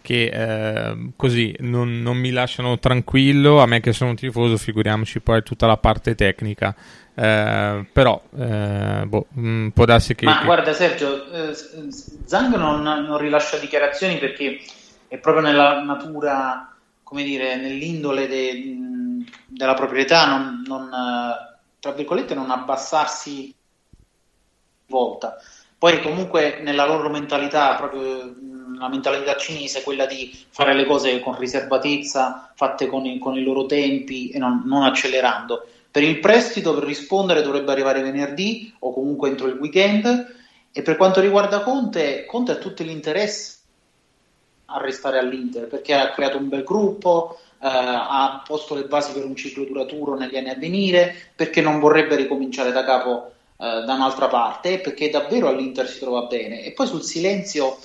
che 0.03 0.25
eh, 0.25 1.11
così 1.15 1.55
non, 1.59 2.01
non, 2.01 2.17
mi 2.17 2.29
lasciano 2.31 2.77
tranquillo, 2.77 3.61
a 3.61 3.65
me 3.65 3.79
che 3.79 3.93
sono 3.93 4.09
un 4.09 4.17
tifoso, 4.17 4.57
figuriamoci 4.57 5.21
poi 5.21 5.41
tutta 5.43 5.65
la 5.65 5.77
parte 5.77 6.13
tecnica. 6.13 6.75
Eh, 7.15 7.85
però 7.91 8.21
eh, 8.37 9.03
boh, 9.05 9.27
mh, 9.29 9.47
mm, 9.47 9.67
può 9.69 9.85
darsi 9.85 10.13
che. 10.13 10.25
Ma 10.25 10.39
che... 10.39 10.45
guarda, 10.45 10.73
Sergio, 10.73 11.31
eh, 11.31 11.55
Zang 12.25 12.55
non, 12.55 12.81
non, 12.81 13.17
rilascia 13.17 13.57
dichiarazioni 13.57 14.17
perché 14.17 14.59
è 15.07 15.17
proprio 15.17 15.45
nella 15.45 15.81
natura, 15.81 16.75
come 17.01 17.23
dire, 17.23 17.55
nell'indole 17.55 18.27
de, 18.27 19.23
della 19.47 19.73
proprietà, 19.73 20.27
non, 20.27 20.63
non, 20.67 20.89
tra 21.79 21.91
virgolette, 21.93 22.35
non 22.35 22.51
abbassarsi 22.51 23.55
volta. 24.87 25.37
Poi, 25.77 26.01
comunque, 26.01 26.59
nella 26.61 26.85
loro 26.85 27.09
mentalità, 27.09 27.75
proprio 27.75 28.35
la 28.83 28.89
mentalità 28.89 29.37
cinese 29.37 29.81
quella 29.81 30.05
di 30.05 30.37
fare 30.49 30.73
le 30.73 30.85
cose 30.85 31.21
con 31.21 31.37
riservatezza, 31.37 32.51
fatte 32.53 32.87
con 32.87 33.05
i, 33.05 33.17
con 33.17 33.37
i 33.37 33.43
loro 33.43 33.65
tempi 33.65 34.29
e 34.29 34.37
non, 34.37 34.63
non, 34.65 34.83
accelerando. 34.83 35.65
Per 35.89 36.03
il 36.03 36.19
prestito, 36.19 36.73
per 36.73 36.83
rispondere, 36.83 37.41
dovrebbe 37.41 37.71
arrivare 37.71 38.01
venerdì 38.01 38.73
o 38.79 38.93
comunque 38.93 39.29
entro 39.29 39.47
il 39.47 39.57
weekend. 39.57 40.41
E 40.71 40.81
per 40.81 40.97
quanto 40.97 41.21
riguarda 41.21 41.61
Conte, 41.61 42.25
Conte 42.25 42.51
ha 42.51 42.55
tutto 42.55 42.83
l'interesse 42.83 43.57
a 44.65 44.79
restare 44.79 45.19
all'Inter 45.19 45.67
perché 45.67 45.93
ha 45.93 46.09
creato 46.11 46.37
un 46.37 46.49
bel 46.49 46.63
gruppo, 46.63 47.37
eh, 47.61 47.67
ha 47.67 48.43
posto 48.45 48.75
le 48.75 48.85
basi 48.85 49.13
per 49.13 49.23
un 49.23 49.35
ciclo 49.35 49.63
duraturo 49.63 50.17
negli 50.17 50.35
anni 50.35 50.49
a 50.49 50.55
venire, 50.55 51.15
perché 51.35 51.61
non 51.61 51.79
vorrebbe 51.79 52.15
ricominciare 52.15 52.71
da 52.71 52.83
capo 52.83 53.31
eh, 53.57 53.83
da 53.85 53.93
un'altra 53.93 54.27
parte, 54.27 54.79
perché 54.79 55.09
davvero 55.09 55.47
all'Inter 55.47 55.87
si 55.87 55.99
trova 55.99 56.23
bene. 56.23 56.63
E 56.63 56.71
poi 56.71 56.87
sul 56.87 57.03
silenzio 57.03 57.77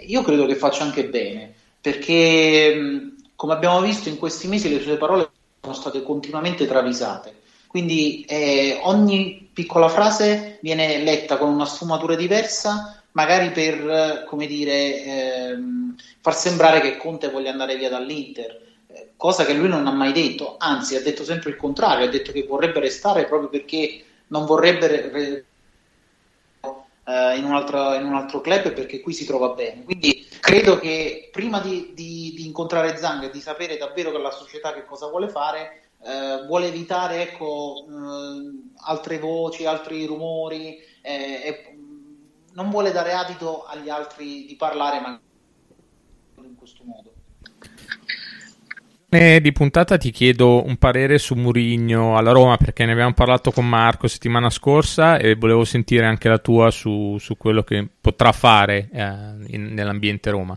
io 0.00 0.22
credo 0.22 0.46
che 0.46 0.54
faccia 0.54 0.84
anche 0.84 1.06
bene, 1.06 1.54
perché 1.80 3.12
come 3.34 3.52
abbiamo 3.52 3.80
visto 3.80 4.08
in 4.08 4.18
questi 4.18 4.48
mesi 4.48 4.72
le 4.72 4.80
sue 4.80 4.96
parole 4.96 5.28
sono 5.60 5.74
state 5.74 6.02
continuamente 6.02 6.66
travisate. 6.66 7.34
Quindi 7.66 8.24
eh, 8.26 8.80
ogni 8.82 9.50
piccola 9.52 9.88
frase 9.88 10.58
viene 10.62 11.02
letta 11.02 11.36
con 11.36 11.52
una 11.52 11.66
sfumatura 11.66 12.14
diversa, 12.14 13.02
magari 13.12 13.50
per 13.50 14.24
come 14.26 14.46
dire, 14.46 15.04
ehm, 15.04 15.94
far 16.20 16.34
sembrare 16.34 16.80
che 16.80 16.96
Conte 16.96 17.30
voglia 17.30 17.50
andare 17.50 17.76
via 17.76 17.88
dall'Inter, 17.88 18.60
eh, 18.88 19.08
cosa 19.16 19.44
che 19.44 19.54
lui 19.54 19.68
non 19.68 19.86
ha 19.86 19.92
mai 19.92 20.12
detto, 20.12 20.56
anzi 20.58 20.96
ha 20.96 21.02
detto 21.02 21.24
sempre 21.24 21.50
il 21.50 21.56
contrario, 21.56 22.06
ha 22.06 22.10
detto 22.10 22.32
che 22.32 22.44
vorrebbe 22.44 22.80
restare 22.80 23.26
proprio 23.26 23.48
perché 23.48 24.02
non 24.28 24.46
vorrebbe 24.46 24.86
re- 24.86 25.44
in, 27.08 27.44
un 27.44 27.54
altro, 27.54 27.94
in, 27.94 28.04
un 28.04 28.14
altro, 28.14 28.40
club 28.40 28.72
perché 28.72 29.00
qui 29.00 29.12
si 29.12 29.24
trova 29.24 29.50
bene. 29.50 29.84
Quindi 29.84 30.26
credo 30.40 30.78
che 30.78 31.28
prima 31.32 31.60
di, 31.60 31.92
di, 31.94 32.32
di 32.34 32.46
incontrare 32.46 32.96
Zang 32.96 33.24
e 33.24 33.30
di 33.30 33.40
sapere 33.40 33.76
davvero 33.76 34.10
che 34.10 34.18
la 34.18 34.30
società 34.30 34.72
che 34.72 34.84
cosa 34.84 35.06
vuole 35.06 35.28
fare, 35.28 35.90
uh, 35.98 36.46
vuole 36.46 36.66
evitare 36.66 37.22
ecco, 37.22 37.84
uh, 37.86 38.72
altre 38.84 39.18
voci, 39.18 39.66
altri 39.66 40.04
rumori 40.04 40.78
eh, 41.02 41.40
e 41.44 41.78
non 42.54 42.70
vuole 42.70 42.90
dare 42.90 43.12
adito 43.12 43.64
agli 43.64 43.88
altri 43.88 44.46
di 44.46 44.56
parlare 44.56 45.00
ma 45.00 45.20
in 46.42 46.56
questo 46.56 46.82
modo 46.84 47.15
di 49.40 49.52
puntata 49.52 49.96
ti 49.98 50.10
chiedo 50.10 50.64
un 50.64 50.76
parere 50.76 51.18
su 51.18 51.34
Murigno 51.34 52.16
alla 52.16 52.32
Roma 52.32 52.56
perché 52.56 52.84
ne 52.84 52.92
abbiamo 52.92 53.14
parlato 53.14 53.50
con 53.50 53.68
Marco 53.68 54.08
settimana 54.08 54.50
scorsa 54.50 55.16
e 55.18 55.34
volevo 55.34 55.64
sentire 55.64 56.06
anche 56.06 56.28
la 56.28 56.38
tua 56.38 56.70
su, 56.70 57.16
su 57.18 57.36
quello 57.36 57.62
che 57.62 57.86
potrà 58.00 58.32
fare 58.32 58.88
eh, 58.92 59.02
in, 59.48 59.74
nell'ambiente 59.74 60.30
Roma. 60.30 60.56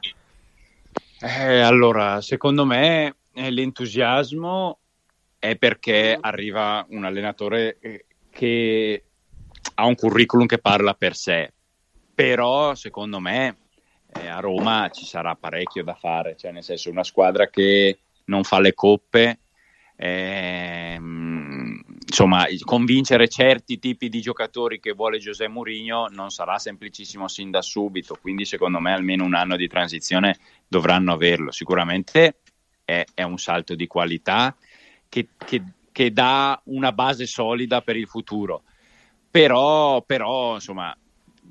Eh, 1.22 1.60
allora, 1.60 2.22
secondo 2.22 2.66
me 2.66 3.16
eh, 3.34 3.52
l'entusiasmo 3.52 4.80
è 5.38 5.56
perché 5.56 6.18
arriva 6.20 6.86
un 6.90 7.06
allenatore 7.06 7.78
eh, 7.80 8.06
che 8.32 9.04
ha 9.76 9.86
un 9.86 9.96
curriculum 9.96 10.46
che 10.46 10.58
parla 10.58 10.94
per 10.94 11.16
sé, 11.16 11.54
però 12.14 12.76
secondo 12.76 13.20
me 13.20 13.58
eh, 14.14 14.28
a 14.28 14.40
Roma 14.40 14.90
ci 14.92 15.06
sarà 15.06 15.36
parecchio 15.36 15.84
da 15.84 15.94
fare, 15.94 16.36
cioè 16.36 16.52
nel 16.52 16.64
senso 16.64 16.90
una 16.90 17.04
squadra 17.04 17.48
che 17.48 18.00
non 18.30 18.44
fa 18.44 18.60
le 18.60 18.74
coppe. 18.74 19.40
Ehm, 19.98 21.82
insomma, 22.08 22.46
convincere 22.64 23.28
certi 23.28 23.80
tipi 23.80 24.08
di 24.08 24.22
giocatori 24.22 24.80
che 24.80 24.94
vuole 24.94 25.18
Giuseppe 25.18 25.52
Mourinho 25.52 26.08
non 26.08 26.30
sarà 26.30 26.58
semplicissimo 26.58 27.28
sin 27.28 27.52
da 27.52 27.62
subito, 27.62 28.18
quindi 28.22 28.46
secondo 28.46 28.80
me 28.80 28.94
almeno 28.94 29.26
un 29.26 29.34
anno 29.34 29.58
di 29.58 29.68
transizione 29.68 30.38
dovranno 30.68 31.12
averlo. 31.12 31.52
Sicuramente 31.52 32.40
è, 32.86 33.04
è 33.14 33.24
un 33.24 33.38
salto 33.38 33.76
di 33.76 33.88
qualità 33.88 34.56
che, 35.10 35.28
che, 35.38 35.64
che, 35.92 36.14
dà 36.14 36.62
una 36.66 36.94
base 36.94 37.26
solida 37.26 37.82
per 37.82 37.98
il 37.98 38.08
futuro. 38.08 38.64
Però, 39.30 40.02
però 40.04 40.56
insomma, 40.56 40.96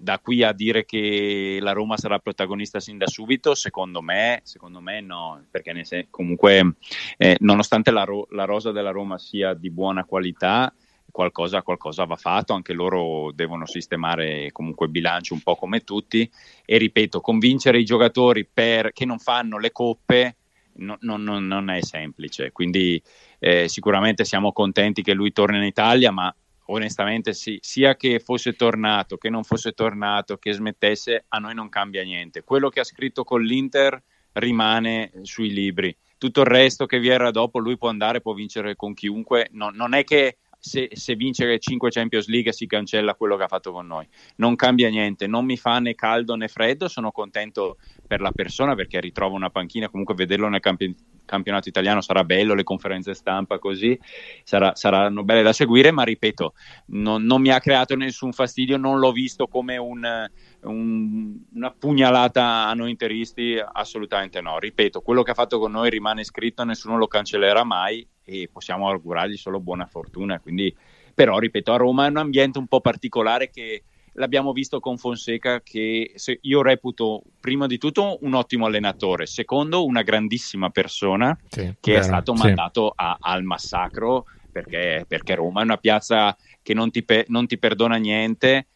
da 0.00 0.20
qui 0.20 0.44
a 0.44 0.52
dire 0.52 0.84
che 0.84 1.58
la 1.60 1.72
Roma 1.72 1.96
sarà 1.96 2.20
protagonista 2.20 2.78
sin 2.78 2.98
da 2.98 3.08
subito, 3.08 3.54
secondo 3.54 4.00
me, 4.00 4.40
secondo 4.44 4.80
me 4.80 5.00
no, 5.00 5.44
perché 5.50 5.84
se, 5.84 6.06
comunque 6.08 6.74
eh, 7.16 7.36
nonostante 7.40 7.90
la, 7.90 8.04
ro- 8.04 8.28
la, 8.30 8.44
rosa 8.44 8.70
della 8.70 8.92
Roma 8.92 9.18
sia 9.18 9.54
di 9.54 9.70
buona 9.70 10.04
qualità, 10.04 10.72
qualcosa, 11.10 11.62
qualcosa, 11.62 12.04
va 12.04 12.14
fatto, 12.14 12.52
anche 12.52 12.72
loro 12.72 13.32
devono 13.32 13.66
sistemare 13.66 14.52
comunque 14.52 14.86
il 14.86 14.92
bilancio 14.92 15.34
un 15.34 15.40
po' 15.40 15.56
come 15.56 15.82
tutti. 15.82 16.30
E 16.64 16.78
ripeto, 16.78 17.20
convincere 17.20 17.80
i 17.80 17.84
giocatori 17.84 18.46
per, 18.46 18.92
che 18.92 19.04
non 19.04 19.18
fanno 19.18 19.58
le 19.58 19.72
coppe 19.72 20.36
no, 20.74 20.96
no, 21.00 21.16
no, 21.16 21.40
non 21.40 21.70
è 21.70 21.82
semplice, 21.82 22.52
quindi 22.52 23.02
eh, 23.40 23.68
sicuramente 23.68 24.24
siamo 24.24 24.52
contenti 24.52 25.02
che 25.02 25.12
lui 25.12 25.32
torni 25.32 25.56
in 25.56 25.64
Italia, 25.64 26.12
ma 26.12 26.32
onestamente 26.70 27.32
sì, 27.32 27.58
sia 27.60 27.96
che 27.96 28.18
fosse 28.20 28.54
tornato, 28.54 29.16
che 29.16 29.30
non 29.30 29.44
fosse 29.44 29.72
tornato, 29.72 30.36
che 30.36 30.52
smettesse, 30.52 31.24
a 31.28 31.38
noi 31.38 31.54
non 31.54 31.68
cambia 31.68 32.02
niente. 32.02 32.42
Quello 32.42 32.68
che 32.68 32.80
ha 32.80 32.84
scritto 32.84 33.24
con 33.24 33.42
l'Inter 33.42 34.02
rimane 34.32 35.12
sui 35.22 35.52
libri. 35.52 35.94
Tutto 36.18 36.40
il 36.40 36.46
resto 36.46 36.86
che 36.86 36.98
vi 36.98 37.08
era 37.08 37.30
dopo, 37.30 37.58
lui 37.58 37.76
può 37.76 37.88
andare, 37.88 38.20
può 38.20 38.32
vincere 38.32 38.76
con 38.76 38.92
chiunque. 38.94 39.48
No, 39.52 39.70
non 39.70 39.94
è 39.94 40.04
che 40.04 40.38
se, 40.58 40.88
se 40.92 41.14
vince 41.14 41.58
5 41.58 41.90
Champions 41.90 42.26
League 42.26 42.52
si 42.52 42.66
cancella 42.66 43.14
quello 43.14 43.36
che 43.36 43.44
ha 43.44 43.48
fatto 43.48 43.72
con 43.72 43.86
noi. 43.86 44.06
Non 44.36 44.56
cambia 44.56 44.88
niente, 44.88 45.26
non 45.26 45.44
mi 45.44 45.56
fa 45.56 45.78
né 45.78 45.94
caldo 45.94 46.34
né 46.34 46.48
freddo, 46.48 46.88
sono 46.88 47.10
contento 47.10 47.76
per 48.06 48.20
la 48.20 48.32
persona 48.32 48.74
perché 48.74 49.00
ritrovo 49.00 49.34
una 49.34 49.50
panchina, 49.50 49.88
comunque 49.88 50.14
vederlo 50.14 50.48
nel 50.48 50.60
campi- 50.60 50.94
campionato 51.24 51.68
italiano 51.68 52.00
sarà 52.00 52.24
bello, 52.24 52.54
le 52.54 52.62
conferenze 52.62 53.12
stampa 53.12 53.58
così 53.58 53.98
sarà, 54.44 54.74
saranno 54.74 55.22
belle 55.24 55.42
da 55.42 55.52
seguire, 55.52 55.90
ma 55.90 56.02
ripeto, 56.02 56.54
non, 56.86 57.22
non, 57.24 57.42
mi 57.42 57.50
ha 57.50 57.60
creato 57.60 57.94
nessun 57.94 58.32
fastidio, 58.32 58.78
non 58.78 58.98
l'ho 58.98 59.12
visto 59.12 59.46
come 59.46 59.76
un, 59.76 60.26
un, 60.62 61.36
una 61.54 61.70
pugnalata 61.70 62.66
a 62.66 62.74
noi 62.74 62.90
interisti, 62.90 63.56
assolutamente 63.72 64.40
no. 64.40 64.58
Ripeto, 64.58 65.00
quello 65.00 65.22
che 65.22 65.30
ha 65.30 65.34
fatto 65.34 65.58
con 65.58 65.72
noi 65.72 65.90
rimane 65.90 66.24
scritto, 66.24 66.64
nessuno 66.64 66.96
lo 66.96 67.06
cancellerà 67.06 67.64
mai 67.64 68.06
e 68.24 68.48
possiamo 68.52 68.88
augurargli 68.88 69.36
solo 69.36 69.60
buona 69.60 69.86
fortuna. 69.86 70.40
Quindi, 70.40 70.74
però, 71.14 71.38
ripeto, 71.38 71.72
a 71.72 71.76
Roma 71.76 72.06
è 72.06 72.10
un 72.10 72.16
ambiente 72.16 72.58
un 72.58 72.66
po' 72.66 72.80
particolare 72.80 73.50
che 73.50 73.82
l'abbiamo 74.18 74.52
visto 74.52 74.80
con 74.80 74.98
Fonseca 74.98 75.60
che 75.62 76.14
io 76.40 76.62
reputo 76.62 77.22
prima 77.40 77.66
di 77.66 77.78
tutto 77.78 78.18
un 78.22 78.34
ottimo 78.34 78.66
allenatore, 78.66 79.26
secondo 79.26 79.84
una 79.84 80.02
grandissima 80.02 80.70
persona 80.70 81.38
sì, 81.48 81.72
che 81.80 81.92
vero, 81.92 82.02
è 82.02 82.06
stato 82.06 82.34
sì. 82.34 82.42
mandato 82.42 82.92
a, 82.94 83.16
al 83.20 83.44
massacro 83.44 84.24
perché, 84.50 85.04
perché, 85.06 85.34
Roma 85.36 85.60
è 85.60 85.64
una 85.64 85.76
piazza 85.76 86.36
che 86.62 86.74
non 86.74 86.90
ti, 86.90 87.04
pe- 87.04 87.26
non 87.28 87.46
ti 87.46 87.58
perdona 87.58 87.96
niente 87.96 88.66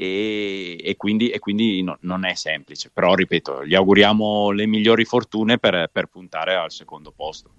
e, 0.00 0.78
e, 0.80 0.96
quindi, 0.96 1.30
e 1.30 1.40
quindi 1.40 1.82
no, 1.82 1.98
non 2.02 2.24
è 2.24 2.34
semplice, 2.34 2.88
però 2.94 3.14
ripeto, 3.14 3.66
gli 3.66 3.74
auguriamo 3.74 4.52
le 4.52 4.64
migliori 4.68 5.04
fortune 5.04 5.58
per, 5.58 5.90
per 5.92 6.06
puntare 6.06 6.54
al 6.54 6.70
secondo 6.70 7.12
posto. 7.14 7.50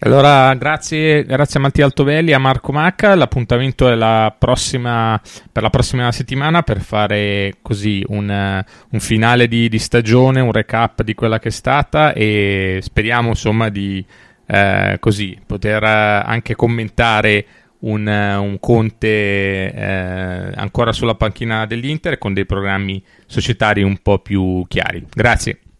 Allora, 0.00 0.52
grazie, 0.54 1.24
grazie 1.24 1.58
a 1.58 1.62
Mattia 1.62 1.86
Altovelli 1.86 2.34
a 2.34 2.38
Marco 2.38 2.72
Macca. 2.72 3.14
L'appuntamento 3.14 3.88
è 3.88 3.94
la 3.94 4.34
prossima, 4.38 5.18
per 5.50 5.62
la 5.62 5.70
prossima 5.70 6.12
settimana 6.12 6.62
per 6.62 6.80
fare 6.80 7.54
così 7.62 8.04
un, 8.08 8.64
un 8.90 9.00
finale 9.00 9.48
di, 9.48 9.70
di, 9.70 9.78
stagione, 9.78 10.42
un 10.42 10.52
recap 10.52 11.02
di 11.02 11.14
quella 11.14 11.38
che 11.38 11.48
è 11.48 11.52
stata 11.52 12.12
e 12.12 12.80
speriamo 12.82 13.28
insomma 13.28 13.70
di 13.70 14.04
eh, 14.46 14.98
così 15.00 15.38
poter 15.44 15.82
anche 15.82 16.54
commentare 16.54 17.46
un, 17.80 18.06
un 18.06 18.56
Conte 18.60 19.72
eh, 19.72 20.52
ancora 20.54 20.92
sulla 20.92 21.14
panchina 21.14 21.66
dell'Inter 21.66 22.18
con 22.18 22.34
dei 22.34 22.46
programmi 22.46 23.02
societari 23.26 23.82
un 23.82 23.98
po' 23.98 24.18
più 24.18 24.64
chiari. 24.68 25.06
Grazie. 25.12 25.60